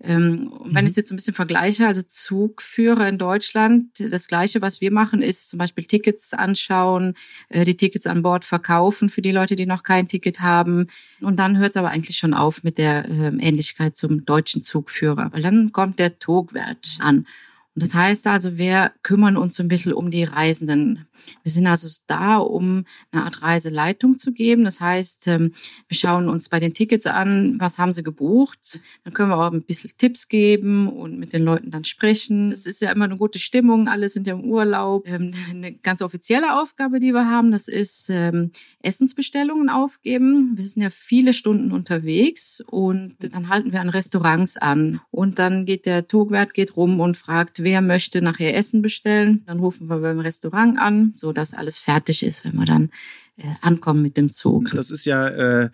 [0.00, 0.50] Ähm, mhm.
[0.66, 4.92] Wenn ich es jetzt ein bisschen vergleiche, also Zugführer in Deutschland, das Gleiche, was wir
[4.92, 7.14] machen, ist zum Beispiel Tickets anschauen,
[7.48, 10.86] äh, die Tickets an Bord verkaufen für die Leute, die noch kein Ticket haben.
[11.20, 15.32] Und dann hört es aber eigentlich schon auf mit der äh, Ähnlichkeit zum deutschen Zugführer,
[15.32, 17.26] weil dann kommt der Togwert an.
[17.74, 21.06] Und das heißt also, wir kümmern uns so ein bisschen um die Reisenden.
[21.42, 24.64] Wir sind also da, um eine Art Reiseleitung zu geben.
[24.64, 25.52] Das heißt, ähm,
[25.88, 28.80] wir schauen uns bei den Tickets an, was haben sie gebucht.
[29.04, 32.52] Dann können wir auch ein bisschen Tipps geben und mit den Leuten dann sprechen.
[32.52, 35.06] Es ist ja immer eine gute Stimmung, alle sind ja im Urlaub.
[35.06, 38.50] Ähm, eine ganz offizielle Aufgabe, die wir haben, das ist ähm,
[38.82, 40.52] Essensbestellungen aufgeben.
[40.56, 45.00] Wir sind ja viele Stunden unterwegs und dann halten wir an Restaurants an.
[45.10, 49.42] Und dann geht der Togwert geht rum und fragt, wer möchte nachher Essen bestellen.
[49.46, 52.90] Dann rufen wir beim Restaurant an, so dass alles fertig ist, wenn wir dann
[53.36, 54.70] äh, ankommen mit dem Zug.
[54.72, 55.70] Das ist ja äh,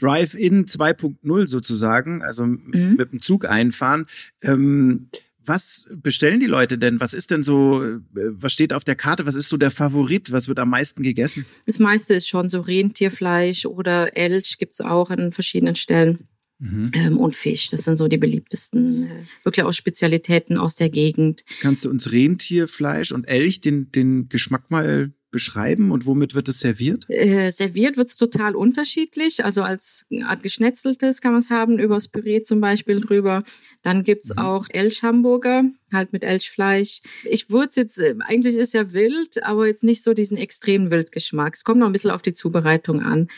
[0.00, 2.96] Drive-In 2.0 sozusagen, also mhm.
[2.96, 4.06] mit dem Zug einfahren.
[4.42, 5.08] Ähm,
[5.44, 7.00] was bestellen die Leute denn?
[7.00, 9.26] Was ist denn so, äh, was steht auf der Karte?
[9.26, 10.30] Was ist so der Favorit?
[10.30, 11.46] Was wird am meisten gegessen?
[11.66, 16.28] Das meiste ist schon so Rentierfleisch oder Elch gibt's auch an verschiedenen Stellen.
[16.58, 16.90] Mhm.
[16.92, 17.70] Ähm, und Fisch.
[17.70, 21.44] Das sind so die beliebtesten, äh, wirklich auch Spezialitäten aus der Gegend.
[21.60, 26.60] Kannst du uns Rentierfleisch und Elch den, den Geschmack mal beschreiben und womit wird es
[26.60, 27.04] serviert?
[27.08, 29.44] Äh, serviert wird es total unterschiedlich.
[29.44, 33.44] Also als Art geschnetzeltes kann man es haben, übers Püree zum Beispiel drüber.
[33.82, 34.38] Dann gibt's mhm.
[34.38, 37.02] auch Elchhamburger, halt mit Elchfleisch.
[37.24, 40.90] Ich würde es jetzt, äh, eigentlich ist ja wild, aber jetzt nicht so diesen extremen
[40.90, 41.54] Wildgeschmack.
[41.54, 43.28] Es kommt noch ein bisschen auf die Zubereitung an.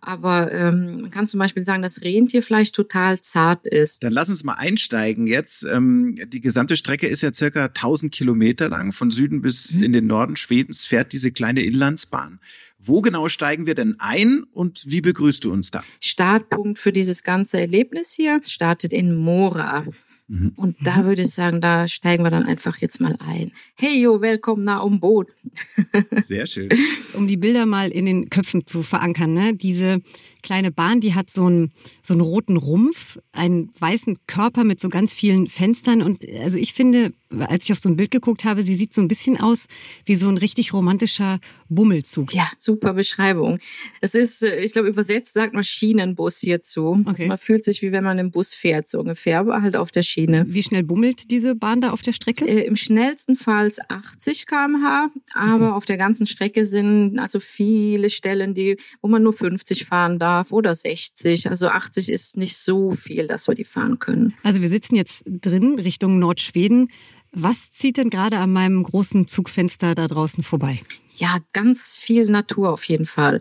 [0.00, 4.04] Aber ähm, man kann zum Beispiel sagen, dass Rentierfleisch total zart ist.
[4.04, 5.64] Dann lass uns mal einsteigen jetzt.
[5.64, 8.92] Ähm, die gesamte Strecke ist ja circa 1000 Kilometer lang.
[8.92, 9.82] Von Süden bis mhm.
[9.82, 12.38] in den Norden Schwedens fährt diese kleine Inlandsbahn.
[12.78, 15.82] Wo genau steigen wir denn ein und wie begrüßt du uns da?
[16.00, 19.84] Startpunkt für dieses ganze Erlebnis hier startet in Mora.
[20.28, 20.52] Mhm.
[20.56, 23.50] Und da würde ich sagen, da steigen wir dann einfach jetzt mal ein.
[23.74, 25.34] Hey, yo, willkommen nah um Boot.
[26.26, 26.68] Sehr schön.
[27.14, 29.54] um die Bilder mal in den Köpfen zu verankern, ne?
[29.54, 30.02] Diese
[30.42, 34.88] kleine Bahn, die hat so einen, so einen roten Rumpf, einen weißen Körper mit so
[34.88, 36.02] ganz vielen Fenstern.
[36.02, 39.00] Und also ich finde, als ich auf so ein Bild geguckt habe, sie sieht so
[39.00, 39.66] ein bisschen aus
[40.04, 42.34] wie so ein richtig romantischer Bummelzug.
[42.34, 43.58] Ja, super Beschreibung.
[44.00, 46.90] Es ist, äh, ich glaube, übersetzt sagt man Schienenbus hierzu.
[47.00, 47.04] Okay.
[47.06, 49.90] Also man fühlt sich, wie wenn man im Bus fährt, so ungefähr, aber halt auf
[49.90, 50.17] der Schiene.
[50.26, 52.46] Wie schnell bummelt diese Bahn da auf der Strecke?
[52.46, 55.76] Äh, Im schnellsten Fall 80 kmh, aber okay.
[55.76, 60.38] auf der ganzen Strecke sind also viele Stellen, die, wo man nur 50 fahren darf
[60.38, 61.50] darf oder 60.
[61.50, 64.34] Also 80 ist nicht so viel, dass wir die fahren können.
[64.42, 66.90] Also wir sitzen jetzt drin Richtung Nordschweden.
[67.32, 70.80] Was zieht denn gerade an meinem großen Zugfenster da draußen vorbei?
[71.16, 73.40] Ja, ganz viel Natur auf jeden Fall.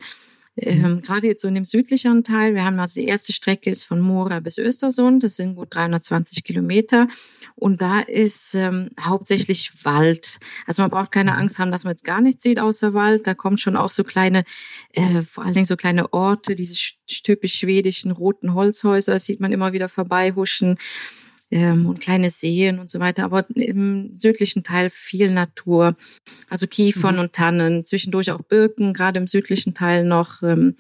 [0.57, 3.83] Ähm, Gerade jetzt so in dem südlicheren Teil, wir haben also die erste Strecke ist
[3.83, 7.07] von Mora bis Östersund, das sind gut 320 Kilometer.
[7.55, 10.39] Und da ist ähm, hauptsächlich Wald.
[10.65, 13.27] Also man braucht keine Angst haben, dass man jetzt gar nichts sieht außer Wald.
[13.27, 14.43] Da kommen schon auch so kleine,
[14.93, 16.75] äh, vor allen Dingen so kleine Orte, diese
[17.07, 20.77] typisch schwedischen roten Holzhäuser, sieht man immer wieder vorbeihuschen
[21.51, 23.23] ähm, und kleine Seen und so weiter.
[23.23, 25.95] Aber im südlichen Teil viel Natur,
[26.49, 27.21] also Kiefern mhm.
[27.21, 30.43] und Tannen, zwischendurch auch Birken, gerade im südlichen Teil noch.
[30.43, 30.75] Ähm,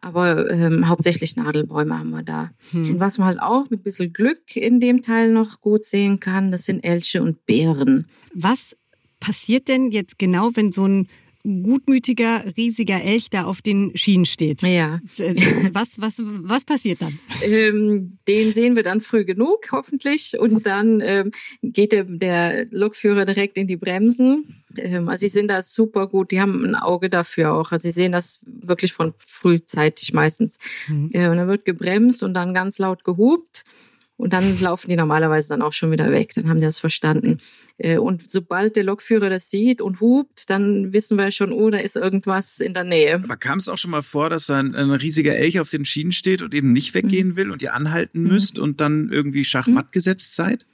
[0.00, 2.50] aber ähm, hauptsächlich Nadelbäume haben wir da.
[2.72, 2.92] Mhm.
[2.92, 6.20] Und was man halt auch mit ein bisschen Glück in dem Teil noch gut sehen
[6.20, 8.06] kann, das sind Elche und Bären.
[8.32, 8.76] Was
[9.20, 11.08] passiert denn jetzt genau, wenn so ein
[11.48, 14.62] gutmütiger, riesiger Elch da auf den Schienen steht.
[14.62, 15.00] Ja.
[15.72, 17.18] Was, was, was passiert dann?
[17.42, 20.38] Ähm, den sehen wir dann früh genug, hoffentlich.
[20.38, 21.30] Und dann ähm,
[21.62, 24.62] geht der, der Lokführer direkt in die Bremsen.
[24.76, 26.30] Ähm, also sie sind da super gut.
[26.30, 27.72] Die haben ein Auge dafür auch.
[27.72, 30.58] Also sie sehen das wirklich von frühzeitig meistens.
[30.88, 31.10] Mhm.
[31.12, 33.64] Äh, und dann wird gebremst und dann ganz laut gehupt.
[34.18, 36.32] Und dann laufen die normalerweise dann auch schon wieder weg.
[36.34, 37.38] Dann haben die das verstanden.
[37.78, 41.78] Äh, und sobald der Lokführer das sieht und hupt, dann wissen wir schon, oh, da
[41.78, 43.22] ist irgendwas in der Nähe.
[43.22, 46.10] Aber kam es auch schon mal vor, dass ein, ein riesiger Elch auf den Schienen
[46.10, 47.36] steht und eben nicht weggehen mhm.
[47.36, 48.28] will und ihr anhalten mhm.
[48.28, 49.92] müsst und dann irgendwie Schachmatt mhm.
[49.92, 50.66] gesetzt seid?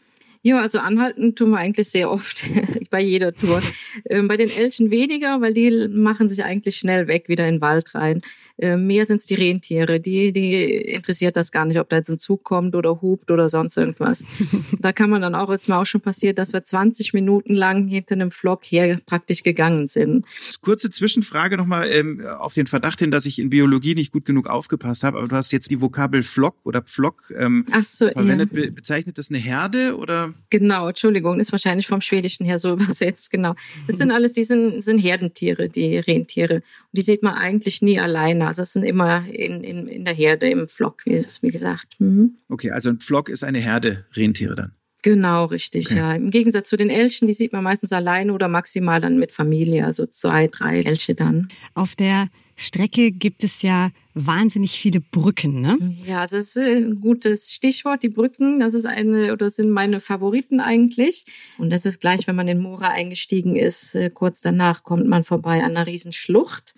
[0.47, 2.45] Ja, also anhalten tun wir eigentlich sehr oft
[2.91, 3.63] bei jeder Tour.
[4.09, 7.61] Ähm, bei den Elchen weniger, weil die machen sich eigentlich schnell weg wieder in den
[7.63, 8.21] Wald rein.
[8.57, 9.99] Mehr sind es die Rentiere.
[9.99, 13.49] Die, die interessiert das gar nicht, ob da jetzt ein Zug kommt oder hupt oder
[13.49, 14.25] sonst irgendwas.
[14.79, 17.89] da kann man dann auch, ist mir auch schon passiert, dass wir 20 Minuten lang
[17.89, 20.25] hinter einem Flock her praktisch gegangen sind.
[20.61, 24.47] Kurze Zwischenfrage nochmal ähm, auf den Verdacht hin, dass ich in Biologie nicht gut genug
[24.47, 28.51] aufgepasst habe, aber du hast jetzt die Vokabel Flock oder Pflock ähm, Ach so, verwendet.
[28.53, 28.61] Ja.
[28.61, 30.33] Be bezeichnet das eine Herde oder?
[30.51, 33.55] Genau, Entschuldigung, ist wahrscheinlich vom Schwedischen her so übersetzt, genau.
[33.87, 36.63] Das sind alles, die sind, sind Herdentiere, die Rentiere.
[36.95, 38.47] Und die sieht man eigentlich nie alleine.
[38.47, 41.97] Also es sind immer in, in, in der Herde, im Flock, wie, wie gesagt.
[41.99, 42.37] Mhm.
[42.49, 44.77] Okay, also ein Flock ist eine Herde Rentiere dann.
[45.03, 45.99] Genau, richtig, okay.
[45.99, 46.15] ja.
[46.15, 49.85] Im Gegensatz zu den Elchen, die sieht man meistens alleine oder maximal dann mit Familie,
[49.85, 51.49] also zwei, drei Elche dann.
[51.75, 55.77] Auf der Strecke gibt es ja wahnsinnig viele Brücken, ne?
[56.07, 58.61] Ja, also das ist ein gutes Stichwort, die Brücken.
[58.61, 61.25] Das ist eine oder sind meine Favoriten eigentlich.
[61.59, 65.25] Und das ist gleich, wenn man in Mora eingestiegen ist, äh, kurz danach kommt man
[65.25, 66.75] vorbei an einer Riesenschlucht.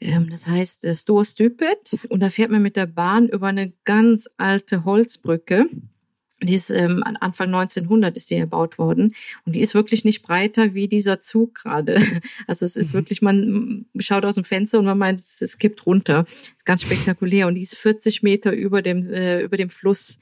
[0.00, 1.98] Ähm, das heißt äh, Storstupet.
[2.08, 5.66] Und da fährt man mit der Bahn über eine ganz alte Holzbrücke.
[6.42, 9.14] Die ist ähm, Anfang 1900 ist sie erbaut worden
[9.46, 12.02] und die ist wirklich nicht breiter wie dieser Zug gerade.
[12.46, 12.98] Also es ist mhm.
[12.98, 16.24] wirklich, man schaut aus dem Fenster und man meint, es, es kippt runter.
[16.24, 20.18] Das ist ganz spektakulär und die ist 40 Meter über dem äh, über dem Fluss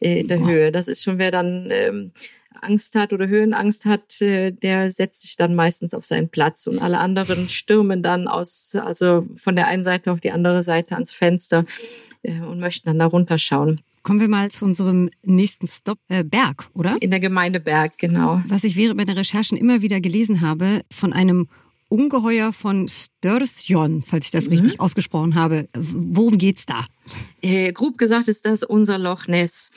[0.00, 0.50] äh, in der wow.
[0.50, 0.72] Höhe.
[0.72, 2.12] Das ist schon, wer dann ähm,
[2.60, 6.78] Angst hat oder Höhenangst hat, äh, der setzt sich dann meistens auf seinen Platz und
[6.78, 11.12] alle anderen stürmen dann aus, also von der einen Seite auf die andere Seite ans
[11.12, 11.64] Fenster
[12.22, 13.80] äh, und möchten dann da runterschauen.
[14.02, 16.94] Kommen wir mal zu unserem nächsten Stop, äh, Berg, oder?
[17.00, 18.42] In der Gemeinde Berg, genau.
[18.48, 21.48] Was ich während meiner Recherchen immer wieder gelesen habe, von einem
[21.88, 24.52] Ungeheuer von Störsjon, falls ich das mhm.
[24.52, 25.68] richtig ausgesprochen habe.
[25.74, 26.86] Worum geht's da?
[27.42, 29.70] Äh, grob gesagt ist das unser Loch Ness.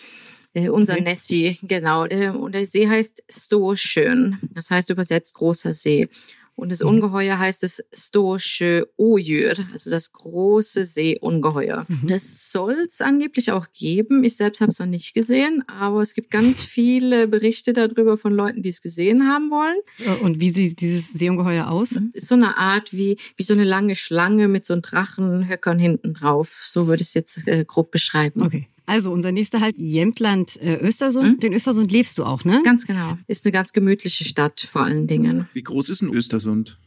[0.53, 1.03] Äh, unser okay.
[1.03, 2.05] Nessie, genau.
[2.05, 4.37] Äh, und der See heißt Stoschön.
[4.53, 6.07] Das heißt übersetzt großer See.
[6.55, 6.89] Und das mhm.
[6.89, 11.85] Ungeheuer heißt es Storsche Ojür, also das große Seeungeheuer.
[11.87, 12.07] Mhm.
[12.07, 14.23] Das soll es angeblich auch geben.
[14.23, 18.33] Ich selbst habe es noch nicht gesehen, aber es gibt ganz viele Berichte darüber von
[18.33, 19.77] Leuten, die es gesehen haben wollen.
[19.99, 21.91] Äh, und wie sieht dieses Seeungeheuer aus?
[21.91, 22.11] Mhm.
[22.13, 26.13] Ist so eine Art wie, wie so eine lange Schlange mit so einem Drachenhöckern hinten
[26.13, 26.63] drauf.
[26.65, 28.41] So würde ich es jetzt äh, grob beschreiben.
[28.41, 28.69] Okay.
[28.85, 31.37] Also unser nächster Halt, Jämtland äh, Östersund.
[31.37, 31.39] Mhm.
[31.39, 32.61] Den Östersund lebst du auch, ne?
[32.63, 33.17] Ganz genau.
[33.27, 35.49] Ist eine ganz gemütliche Stadt vor allen Dingen.
[35.53, 36.77] Wie groß ist denn Östersund?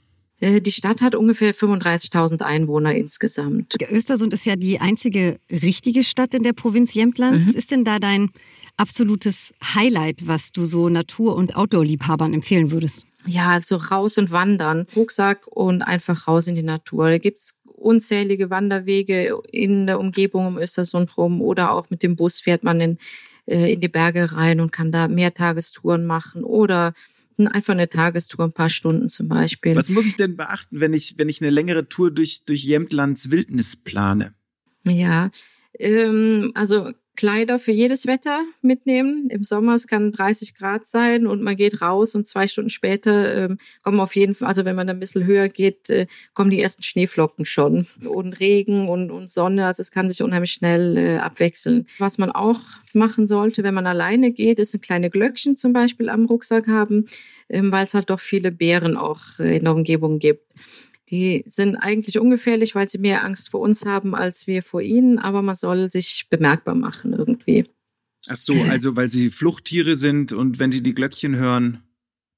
[0.40, 3.74] Äh, die Stadt hat ungefähr 35.000 Einwohner insgesamt.
[3.90, 7.40] Östersund ist ja die einzige richtige Stadt in der Provinz Jämtland.
[7.40, 7.48] Mhm.
[7.48, 8.30] Was ist denn da dein
[8.76, 13.04] absolutes Highlight, was du so Natur- und Outdoor-Liebhabern empfehlen würdest?
[13.26, 17.10] Ja, also raus und wandern, Rucksack und einfach raus in die Natur.
[17.10, 22.40] Da gibt's unzählige Wanderwege in der Umgebung um Östersund rum oder auch mit dem Bus
[22.40, 22.98] fährt man in,
[23.46, 26.94] äh, in die Berge rein und kann da Mehrtagestouren machen oder
[27.46, 29.76] einfach eine Tagestour, ein paar Stunden zum Beispiel.
[29.76, 33.30] Was muss ich denn beachten, wenn ich, wenn ich eine längere Tour durch, durch Jämtlands
[33.30, 34.34] Wildnis plane?
[34.84, 35.30] Ja,
[35.78, 39.28] ähm, also Kleider für jedes Wetter mitnehmen.
[39.28, 43.34] Im Sommer es kann 30 Grad sein und man geht raus und zwei Stunden später
[43.34, 46.52] ähm, kommen auf jeden Fall, also wenn man da ein bisschen höher geht, äh, kommen
[46.52, 49.66] die ersten Schneeflocken schon und Regen und, und Sonne.
[49.66, 51.88] Also es kann sich unheimlich schnell äh, abwechseln.
[51.98, 52.60] Was man auch
[52.94, 57.08] machen sollte, wenn man alleine geht, ist ein kleine Glöckchen zum Beispiel am Rucksack haben,
[57.48, 60.44] ähm, weil es halt doch viele Bären auch äh, in der Umgebung gibt.
[61.10, 65.18] Die sind eigentlich ungefährlich, weil sie mehr Angst vor uns haben als wir vor ihnen,
[65.18, 67.66] aber man soll sich bemerkbar machen irgendwie.
[68.26, 71.82] Ach so, also weil sie Fluchttiere sind und wenn sie die Glöckchen hören,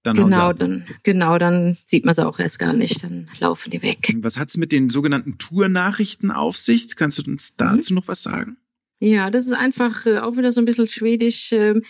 [0.02, 3.82] dann genau, dann genau, dann sieht man sie auch erst gar nicht, dann laufen die
[3.82, 4.14] weg.
[4.20, 6.96] Was hat's mit den sogenannten Tournachrichten auf sich?
[6.96, 7.98] Kannst du uns dazu mhm.
[7.98, 8.56] noch was sagen?
[9.00, 11.80] Ja, das ist einfach äh, auch wieder so ein bisschen schwedisch äh,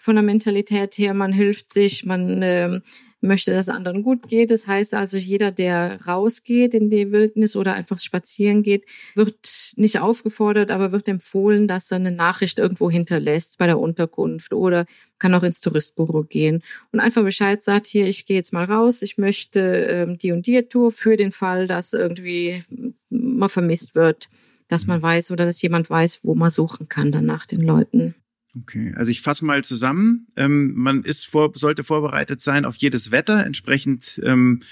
[0.00, 1.14] von der Mentalität her.
[1.14, 2.80] Man hilft sich, man äh,
[3.20, 4.50] möchte, dass es anderen gut geht.
[4.50, 10.00] Das heißt also, jeder, der rausgeht in die Wildnis oder einfach spazieren geht, wird nicht
[10.00, 14.86] aufgefordert, aber wird empfohlen, dass er eine Nachricht irgendwo hinterlässt bei der Unterkunft oder
[15.18, 19.02] kann auch ins Touristbüro gehen und einfach Bescheid sagt, hier, ich gehe jetzt mal raus,
[19.02, 22.64] ich möchte ähm, die und die Tour für den Fall, dass irgendwie
[23.10, 24.28] mal vermisst wird,
[24.68, 28.14] dass man weiß oder dass jemand weiß, wo man suchen kann dann nach den Leuten.
[28.58, 30.26] Okay, also ich fasse mal zusammen.
[30.36, 34.62] Ähm, man ist vor, sollte vorbereitet sein auf jedes Wetter, entsprechend ähm,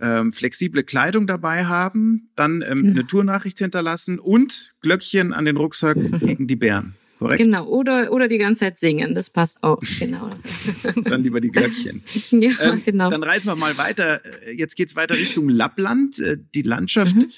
[0.00, 2.90] ähm, flexible Kleidung dabei haben, dann ähm, mhm.
[2.90, 6.94] eine Tournachricht hinterlassen und Glöckchen an den Rucksack gegen die Bären.
[7.20, 7.40] Korrekt?
[7.40, 10.30] Genau, oder, oder die ganze Zeit singen, das passt auch, genau.
[11.04, 12.02] dann lieber die Glöckchen.
[12.30, 13.10] ja, ähm, genau.
[13.10, 14.20] Dann reisen wir mal weiter.
[14.52, 16.18] Jetzt geht's weiter Richtung Lappland.
[16.18, 17.30] Äh, die Landschaft mhm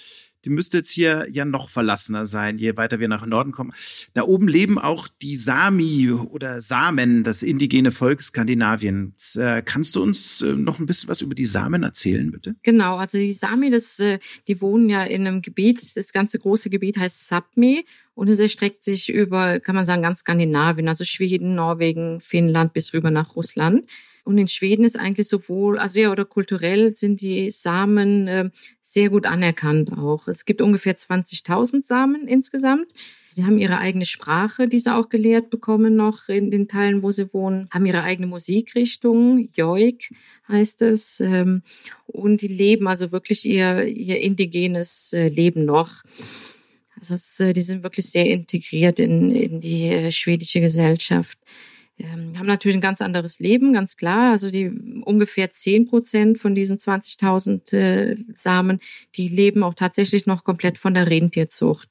[0.47, 3.73] die müsste jetzt hier ja noch verlassener sein, je weiter wir nach Norden kommen.
[4.15, 9.35] Da oben leben auch die Sami oder Samen, das indigene Volk Skandinaviens.
[9.35, 12.55] Äh, kannst du uns äh, noch ein bisschen was über die Samen erzählen, bitte?
[12.63, 16.71] Genau, also die Sami, das, äh, die wohnen ja in einem Gebiet, das ganze große
[16.71, 21.57] Gebiet heißt Sapmi und es erstreckt sich über, kann man sagen, ganz Skandinavien, also Schweden,
[21.57, 23.85] Norwegen, Finnland bis rüber nach Russland.
[24.27, 29.09] Und in Schweden ist eigentlich sowohl, also ja, oder kulturell sind die Samen äh, sehr
[29.09, 30.27] gut anerkannt auch.
[30.27, 32.89] Es gibt ungefähr 20.000 Samen insgesamt.
[33.31, 37.13] Sie haben ihre eigene Sprache, die sie auch gelehrt bekommen noch in den Teilen, wo
[37.13, 40.13] sie wohnen, haben ihre eigene Musikrichtung, Joik
[40.49, 41.63] heißt es, ähm,
[42.07, 46.03] und die leben also wirklich ihr, ihr indigenes äh, Leben noch.
[46.97, 51.39] Also es, äh, die sind wirklich sehr integriert in, in die äh, schwedische Gesellschaft
[51.99, 54.31] ähm, haben natürlich ein ganz anderes Leben, ganz klar.
[54.31, 54.69] Also die
[55.05, 58.81] ungefähr zehn Prozent von diesen 20.000 äh, Samen,
[59.15, 61.89] die leben auch tatsächlich noch komplett von der Rentierzucht.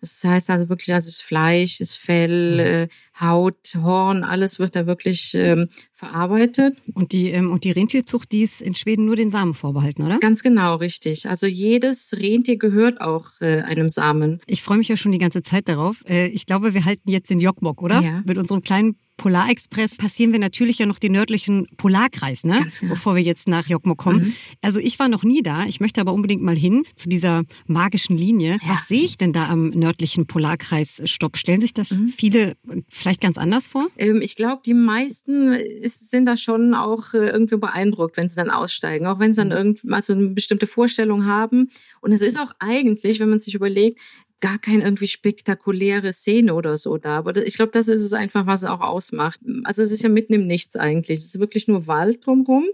[0.00, 2.60] Das heißt also wirklich, also das Fleisch, das Fell, mhm.
[2.60, 2.88] äh,
[3.20, 6.76] Haut, Horn, alles wird da wirklich ähm, verarbeitet.
[6.94, 10.18] Und die, ähm, und die Rentierzucht, die ist in Schweden nur den Samen vorbehalten, oder?
[10.20, 11.28] Ganz genau, richtig.
[11.28, 14.40] Also jedes Rentier gehört auch äh, einem Samen.
[14.46, 16.04] Ich freue mich ja schon die ganze Zeit darauf.
[16.08, 18.00] Äh, ich glaube, wir halten jetzt den Jokkmokk, oder?
[18.00, 18.22] Ja.
[18.24, 22.66] Mit unserem kleinen Polarexpress passieren wir natürlich ja noch den nördlichen Polarkreis, ne?
[22.80, 22.94] Genau.
[22.94, 24.20] Bevor wir jetzt nach Jokkmokk kommen.
[24.20, 24.34] Mhm.
[24.62, 25.66] Also ich war noch nie da.
[25.66, 28.58] Ich möchte aber unbedingt mal hin zu dieser magischen Linie.
[28.62, 28.70] Ja.
[28.70, 31.36] Was sehe ich denn da am nördlichen Polarkreis Stopp.
[31.36, 32.08] Stellen sich das mhm.
[32.08, 32.56] viele
[32.88, 33.88] vielleicht ganz anders vor?
[33.98, 38.36] Ähm, ich glaube, die meisten ist, sind da schon auch äh, irgendwie beeindruckt, wenn sie
[38.36, 39.52] dann aussteigen, auch wenn sie dann mhm.
[39.52, 41.68] irgendwas so eine bestimmte Vorstellung haben.
[42.00, 43.98] Und es ist auch eigentlich, wenn man sich überlegt,
[44.40, 47.18] gar keine irgendwie spektakuläre Szene oder so da.
[47.18, 49.40] Aber ich glaube, das ist es einfach, was es auch ausmacht.
[49.64, 51.18] Also es ist ja mitten im Nichts eigentlich.
[51.18, 52.64] Es ist wirklich nur Wald drumherum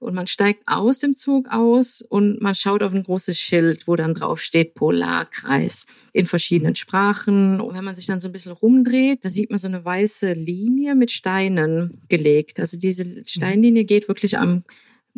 [0.00, 3.96] und man steigt aus dem Zug aus und man schaut auf ein großes Schild, wo
[3.96, 7.60] dann drauf steht Polarkreis in verschiedenen Sprachen.
[7.60, 10.32] Und wenn man sich dann so ein bisschen rumdreht, da sieht man so eine weiße
[10.32, 12.60] Linie mit Steinen gelegt.
[12.60, 14.64] Also diese Steinlinie geht wirklich am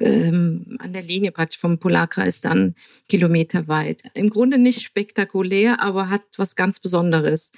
[0.00, 2.74] ähm, an der Linie praktisch vom Polarkreis dann
[3.08, 4.02] kilometerweit.
[4.14, 7.52] Im Grunde nicht spektakulär, aber hat was ganz Besonderes.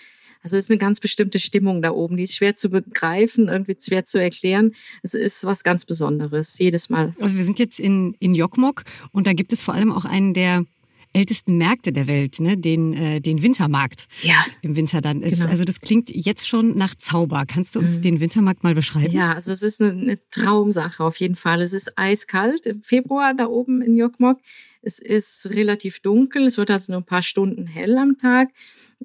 [0.45, 3.77] Also es ist eine ganz bestimmte Stimmung da oben, die ist schwer zu begreifen, irgendwie
[3.81, 4.75] schwer zu erklären.
[5.03, 7.15] Es ist was ganz Besonderes, jedes Mal.
[7.19, 10.35] Also wir sind jetzt in, in Jokmok und da gibt es vor allem auch einen
[10.35, 10.67] der
[11.15, 12.59] ältesten Märkte der Welt, ne?
[12.59, 14.09] den, äh, den Wintermarkt.
[14.23, 14.45] Ja.
[14.63, 15.39] Im Winter dann ist.
[15.39, 15.51] Genau.
[15.51, 17.45] Also das klingt jetzt schon nach Zauber.
[17.47, 18.03] Kannst du uns mhm.
[18.03, 19.13] den Wintermarkt mal beschreiben?
[19.13, 21.63] Ja, also es ist eine, Traumsache auf jeden Fall.
[21.63, 24.41] Es ist eiskalt im Februar da oben in Jokmok.
[24.83, 26.45] Es ist relativ dunkel.
[26.45, 28.51] Es wird also nur ein paar Stunden hell am Tag.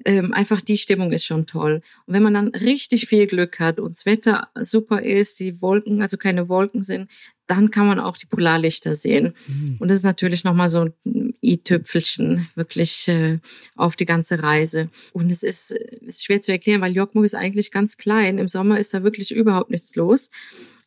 [0.04, 1.80] Ähm, einfach die Stimmung ist schon toll.
[2.06, 6.02] Und wenn man dann richtig viel Glück hat und das Wetter super ist, die Wolken,
[6.02, 7.08] also keine Wolken sind,
[7.50, 9.34] dann kann man auch die Polarlichter sehen.
[9.46, 9.76] Mhm.
[9.80, 13.38] Und das ist natürlich nochmal so ein i-Tüpfelchen wirklich äh,
[13.76, 14.88] auf die ganze Reise.
[15.12, 18.38] Und es ist, ist schwer zu erklären, weil Jokmok ist eigentlich ganz klein.
[18.38, 20.30] Im Sommer ist da wirklich überhaupt nichts los.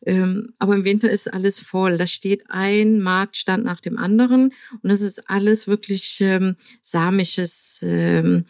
[0.06, 1.96] Ähm, aber im Winter ist alles voll.
[1.96, 4.52] Da steht ein Marktstand nach dem anderen
[4.82, 8.44] und das ist alles wirklich ähm, samisches ähm,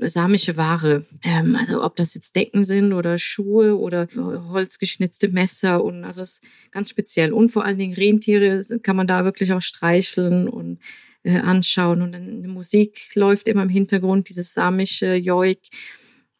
[0.00, 1.04] samische Ware.
[1.24, 6.34] Ähm, also ob das jetzt Decken sind oder Schuhe oder holzgeschnitzte Messer und also es
[6.34, 7.32] ist ganz speziell.
[7.32, 10.78] Und vor allen Dingen Rentiere kann man da wirklich auch streicheln und
[11.24, 12.02] äh, anschauen.
[12.02, 15.60] Und dann Musik läuft immer im Hintergrund, dieses samische Joik.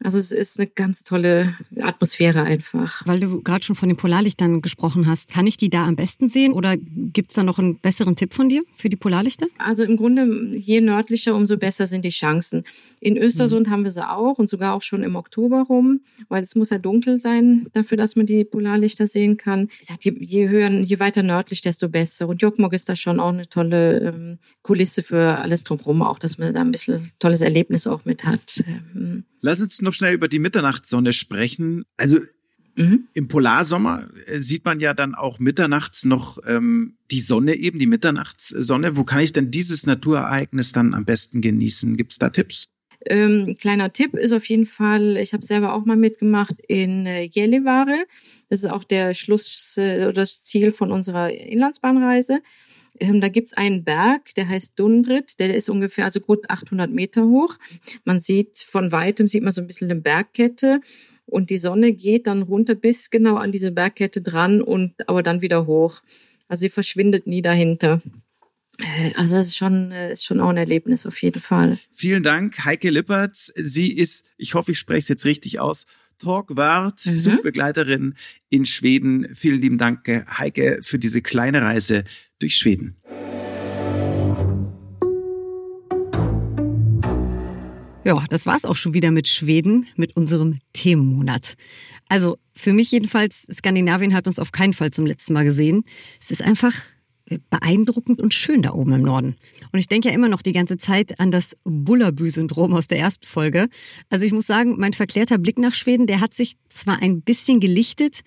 [0.03, 3.05] Also es ist eine ganz tolle Atmosphäre einfach.
[3.05, 6.29] Weil du gerade schon von den Polarlichtern gesprochen hast, kann ich die da am besten
[6.29, 9.49] sehen oder gibt es da noch einen besseren Tipp von dir für die Polarlichter?
[9.59, 12.63] Also im Grunde, je nördlicher, umso besser sind die Chancen.
[13.01, 13.71] In Östersund mhm.
[13.73, 16.79] haben wir sie auch und sogar auch schon im Oktober rum, weil es muss ja
[16.79, 19.69] dunkel sein dafür, dass man die Polarlichter sehen kann.
[19.81, 22.29] Ich sag, je, je höher, je weiter nördlich, desto besser.
[22.29, 26.39] Und Jokmok ist da schon auch eine tolle ähm, Kulisse für alles drumherum, auch dass
[26.39, 28.63] man da ein bisschen tolles Erlebnis auch mit hat.
[28.95, 31.85] Ähm, Lass uns noch schnell über die Mitternachtssonne sprechen.
[31.97, 32.19] Also
[32.77, 33.09] mhm.
[33.15, 37.87] im Polarsommer äh, sieht man ja dann auch mitternachts noch ähm, die Sonne eben, die
[37.87, 38.97] Mitternachtssonne.
[38.97, 41.97] Wo kann ich denn dieses Naturereignis dann am besten genießen?
[41.97, 42.69] Gibt es da Tipps?
[43.07, 47.29] Ähm, kleiner Tipp ist auf jeden Fall, ich habe selber auch mal mitgemacht in äh,
[47.29, 48.05] Gällivare.
[48.49, 52.41] Das ist auch der Schluss äh, oder das Ziel von unserer Inlandsbahnreise.
[53.01, 57.25] Ähm, da gibt's einen Berg, der heißt Dundrit, der ist ungefähr also gut 800 Meter
[57.25, 57.57] hoch.
[58.05, 60.81] Man sieht von weitem, sieht man so ein bisschen eine Bergkette
[61.27, 65.43] und die Sonne geht dann runter bis genau an diese Bergkette dran und aber dann
[65.43, 66.01] wieder hoch.
[66.49, 68.01] Also sie verschwindet nie dahinter.
[68.79, 71.79] Äh, also es ist schon, äh, ist schon auch ein Erlebnis auf jeden Fall.
[71.93, 73.53] Vielen Dank, Heike Lippertz.
[73.57, 75.87] Sie ist, ich hoffe, ich spreche es jetzt richtig aus,
[76.19, 77.19] Talkwart, mhm.
[77.19, 78.15] Zugbegleiterin
[78.49, 79.35] in Schweden.
[79.35, 82.05] Vielen lieben Dank, Heike, für diese kleine Reise
[82.39, 82.97] durch Schweden.
[88.05, 91.55] Ja, das war's auch schon wieder mit Schweden, mit unserem Themenmonat.
[92.09, 95.85] Also für mich jedenfalls, Skandinavien hat uns auf keinen Fall zum letzten Mal gesehen.
[96.21, 96.75] Es ist einfach
[97.51, 99.37] beeindruckend und schön da oben im Norden.
[99.73, 103.27] Und ich denke ja immer noch die ganze Zeit an das Bullabü-Syndrom aus der ersten
[103.27, 103.69] Folge.
[104.09, 107.61] Also ich muss sagen, mein verklärter Blick nach Schweden, der hat sich zwar ein bisschen
[107.61, 108.21] gelichtet,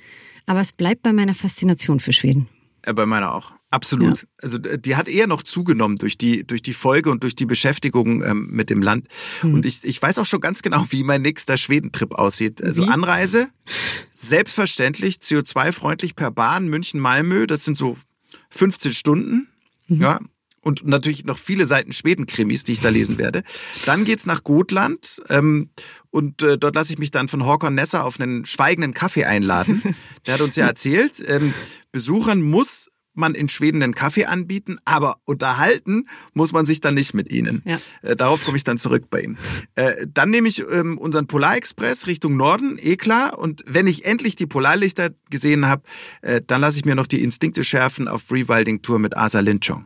[0.45, 2.47] aber es bleibt bei meiner Faszination für Schweden.
[2.85, 3.53] Ja, bei meiner auch.
[3.71, 4.19] Absolut.
[4.19, 4.27] Ja.
[4.41, 8.21] Also die hat eher noch zugenommen durch die durch die Folge und durch die Beschäftigung
[8.21, 9.07] ähm, mit dem Land.
[9.39, 9.55] Hm.
[9.55, 12.61] Und ich, ich weiß auch schon ganz genau, wie mein nächster Schwedentrip aussieht.
[12.61, 12.89] Also wie?
[12.89, 13.47] Anreise,
[14.13, 17.47] selbstverständlich CO2-freundlich per Bahn München-Malmö.
[17.47, 17.97] Das sind so
[18.49, 19.47] 15 Stunden.
[19.87, 20.01] Mhm.
[20.01, 20.19] Ja.
[20.63, 23.41] Und natürlich noch viele Seiten Schweden-Krimis, die ich da lesen werde.
[23.85, 25.71] Dann geht's nach Gotland ähm,
[26.11, 29.95] und äh, dort lasse ich mich dann von Håkon Nesser auf einen schweigenden Kaffee einladen.
[30.27, 31.55] Der hat uns ja erzählt, ähm,
[31.91, 37.13] Besuchern muss man in Schweden einen Kaffee anbieten, aber unterhalten muss man sich dann nicht
[37.13, 37.61] mit ihnen.
[37.65, 37.79] Ja.
[38.01, 39.37] Äh, darauf komme ich dann zurück bei ihm.
[39.75, 43.39] Äh, dann nehme ich ähm, unseren Polarexpress Richtung Norden, eh klar.
[43.39, 45.83] Und wenn ich endlich die Polarlichter gesehen habe,
[46.21, 49.85] äh, dann lasse ich mir noch die Instinkte schärfen auf Rewilding Tour mit Asa Linchong.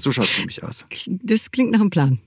[0.00, 0.86] So schaut es nämlich aus.
[1.06, 2.18] Das klingt nach einem Plan.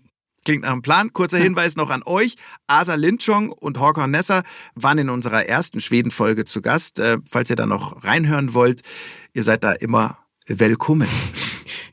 [0.43, 1.13] Klingt nach einem Plan.
[1.13, 2.35] Kurzer Hinweis noch an euch.
[2.67, 4.43] Asa Linchong und Håkon Nesser
[4.75, 6.99] waren in unserer ersten Schweden-Folge zu Gast.
[6.99, 8.81] Äh, falls ihr da noch reinhören wollt,
[9.33, 10.17] ihr seid da immer
[10.59, 11.07] willkommen.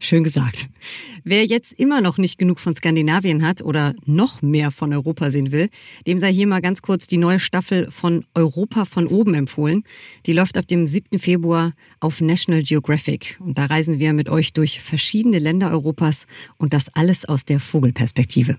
[0.00, 0.68] Schön gesagt.
[1.24, 5.52] Wer jetzt immer noch nicht genug von Skandinavien hat oder noch mehr von Europa sehen
[5.52, 5.68] will,
[6.06, 9.84] dem sei hier mal ganz kurz die neue Staffel von Europa von oben empfohlen.
[10.26, 11.18] Die läuft ab dem 7.
[11.18, 13.38] Februar auf National Geographic.
[13.40, 17.61] Und da reisen wir mit euch durch verschiedene Länder Europas und das alles aus der
[17.61, 18.56] Vogelperspektive.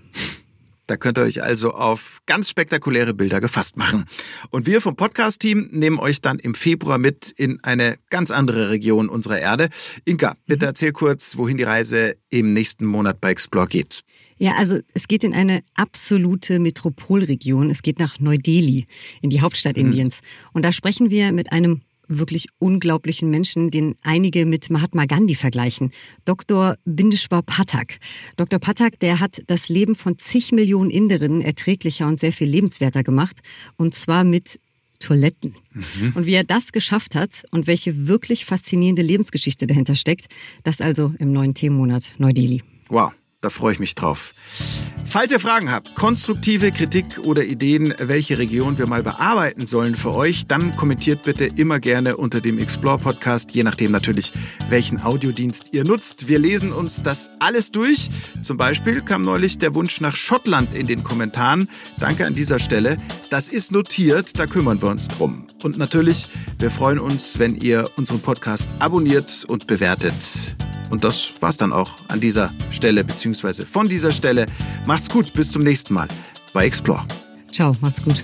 [0.90, 4.06] Da könnt ihr euch also auf ganz spektakuläre Bilder gefasst machen.
[4.50, 9.08] Und wir vom Podcast-Team nehmen euch dann im Februar mit in eine ganz andere Region
[9.08, 9.68] unserer Erde.
[10.04, 10.70] Inka, bitte mhm.
[10.70, 14.02] erzähl kurz, wohin die Reise im nächsten Monat bei Explore geht.
[14.38, 17.70] Ja, also es geht in eine absolute Metropolregion.
[17.70, 18.88] Es geht nach Neu-Delhi,
[19.22, 19.84] in die Hauptstadt mhm.
[19.84, 20.22] Indiens.
[20.52, 25.92] Und da sprechen wir mit einem wirklich unglaublichen Menschen, den einige mit Mahatma Gandhi vergleichen.
[26.24, 26.76] Dr.
[26.84, 27.98] Bindeshwar Pathak.
[28.36, 28.58] Dr.
[28.58, 33.38] Pathak, der hat das Leben von zig Millionen Inderinnen erträglicher und sehr viel lebenswerter gemacht.
[33.76, 34.60] Und zwar mit
[34.98, 35.54] Toiletten.
[35.72, 36.12] Mhm.
[36.14, 40.26] Und wie er das geschafft hat und welche wirklich faszinierende Lebensgeschichte dahinter steckt,
[40.62, 42.62] das also im neuen Themenmonat Neu-Delhi.
[42.88, 43.12] Wow.
[43.40, 44.34] Da freue ich mich drauf.
[45.06, 50.12] Falls ihr Fragen habt, konstruktive Kritik oder Ideen, welche Region wir mal bearbeiten sollen für
[50.12, 54.32] euch, dann kommentiert bitte immer gerne unter dem Explore Podcast, je nachdem natürlich,
[54.68, 56.28] welchen Audiodienst ihr nutzt.
[56.28, 58.10] Wir lesen uns das alles durch.
[58.42, 61.68] Zum Beispiel kam neulich der Wunsch nach Schottland in den Kommentaren.
[61.98, 62.98] Danke an dieser Stelle.
[63.30, 65.49] Das ist notiert, da kümmern wir uns drum.
[65.62, 70.56] Und natürlich, wir freuen uns, wenn ihr unseren Podcast abonniert und bewertet.
[70.90, 74.46] Und das war's dann auch an dieser Stelle, beziehungsweise von dieser Stelle.
[74.86, 76.08] Macht's gut, bis zum nächsten Mal
[76.52, 77.04] bei Explore.
[77.52, 78.22] Ciao, macht's gut.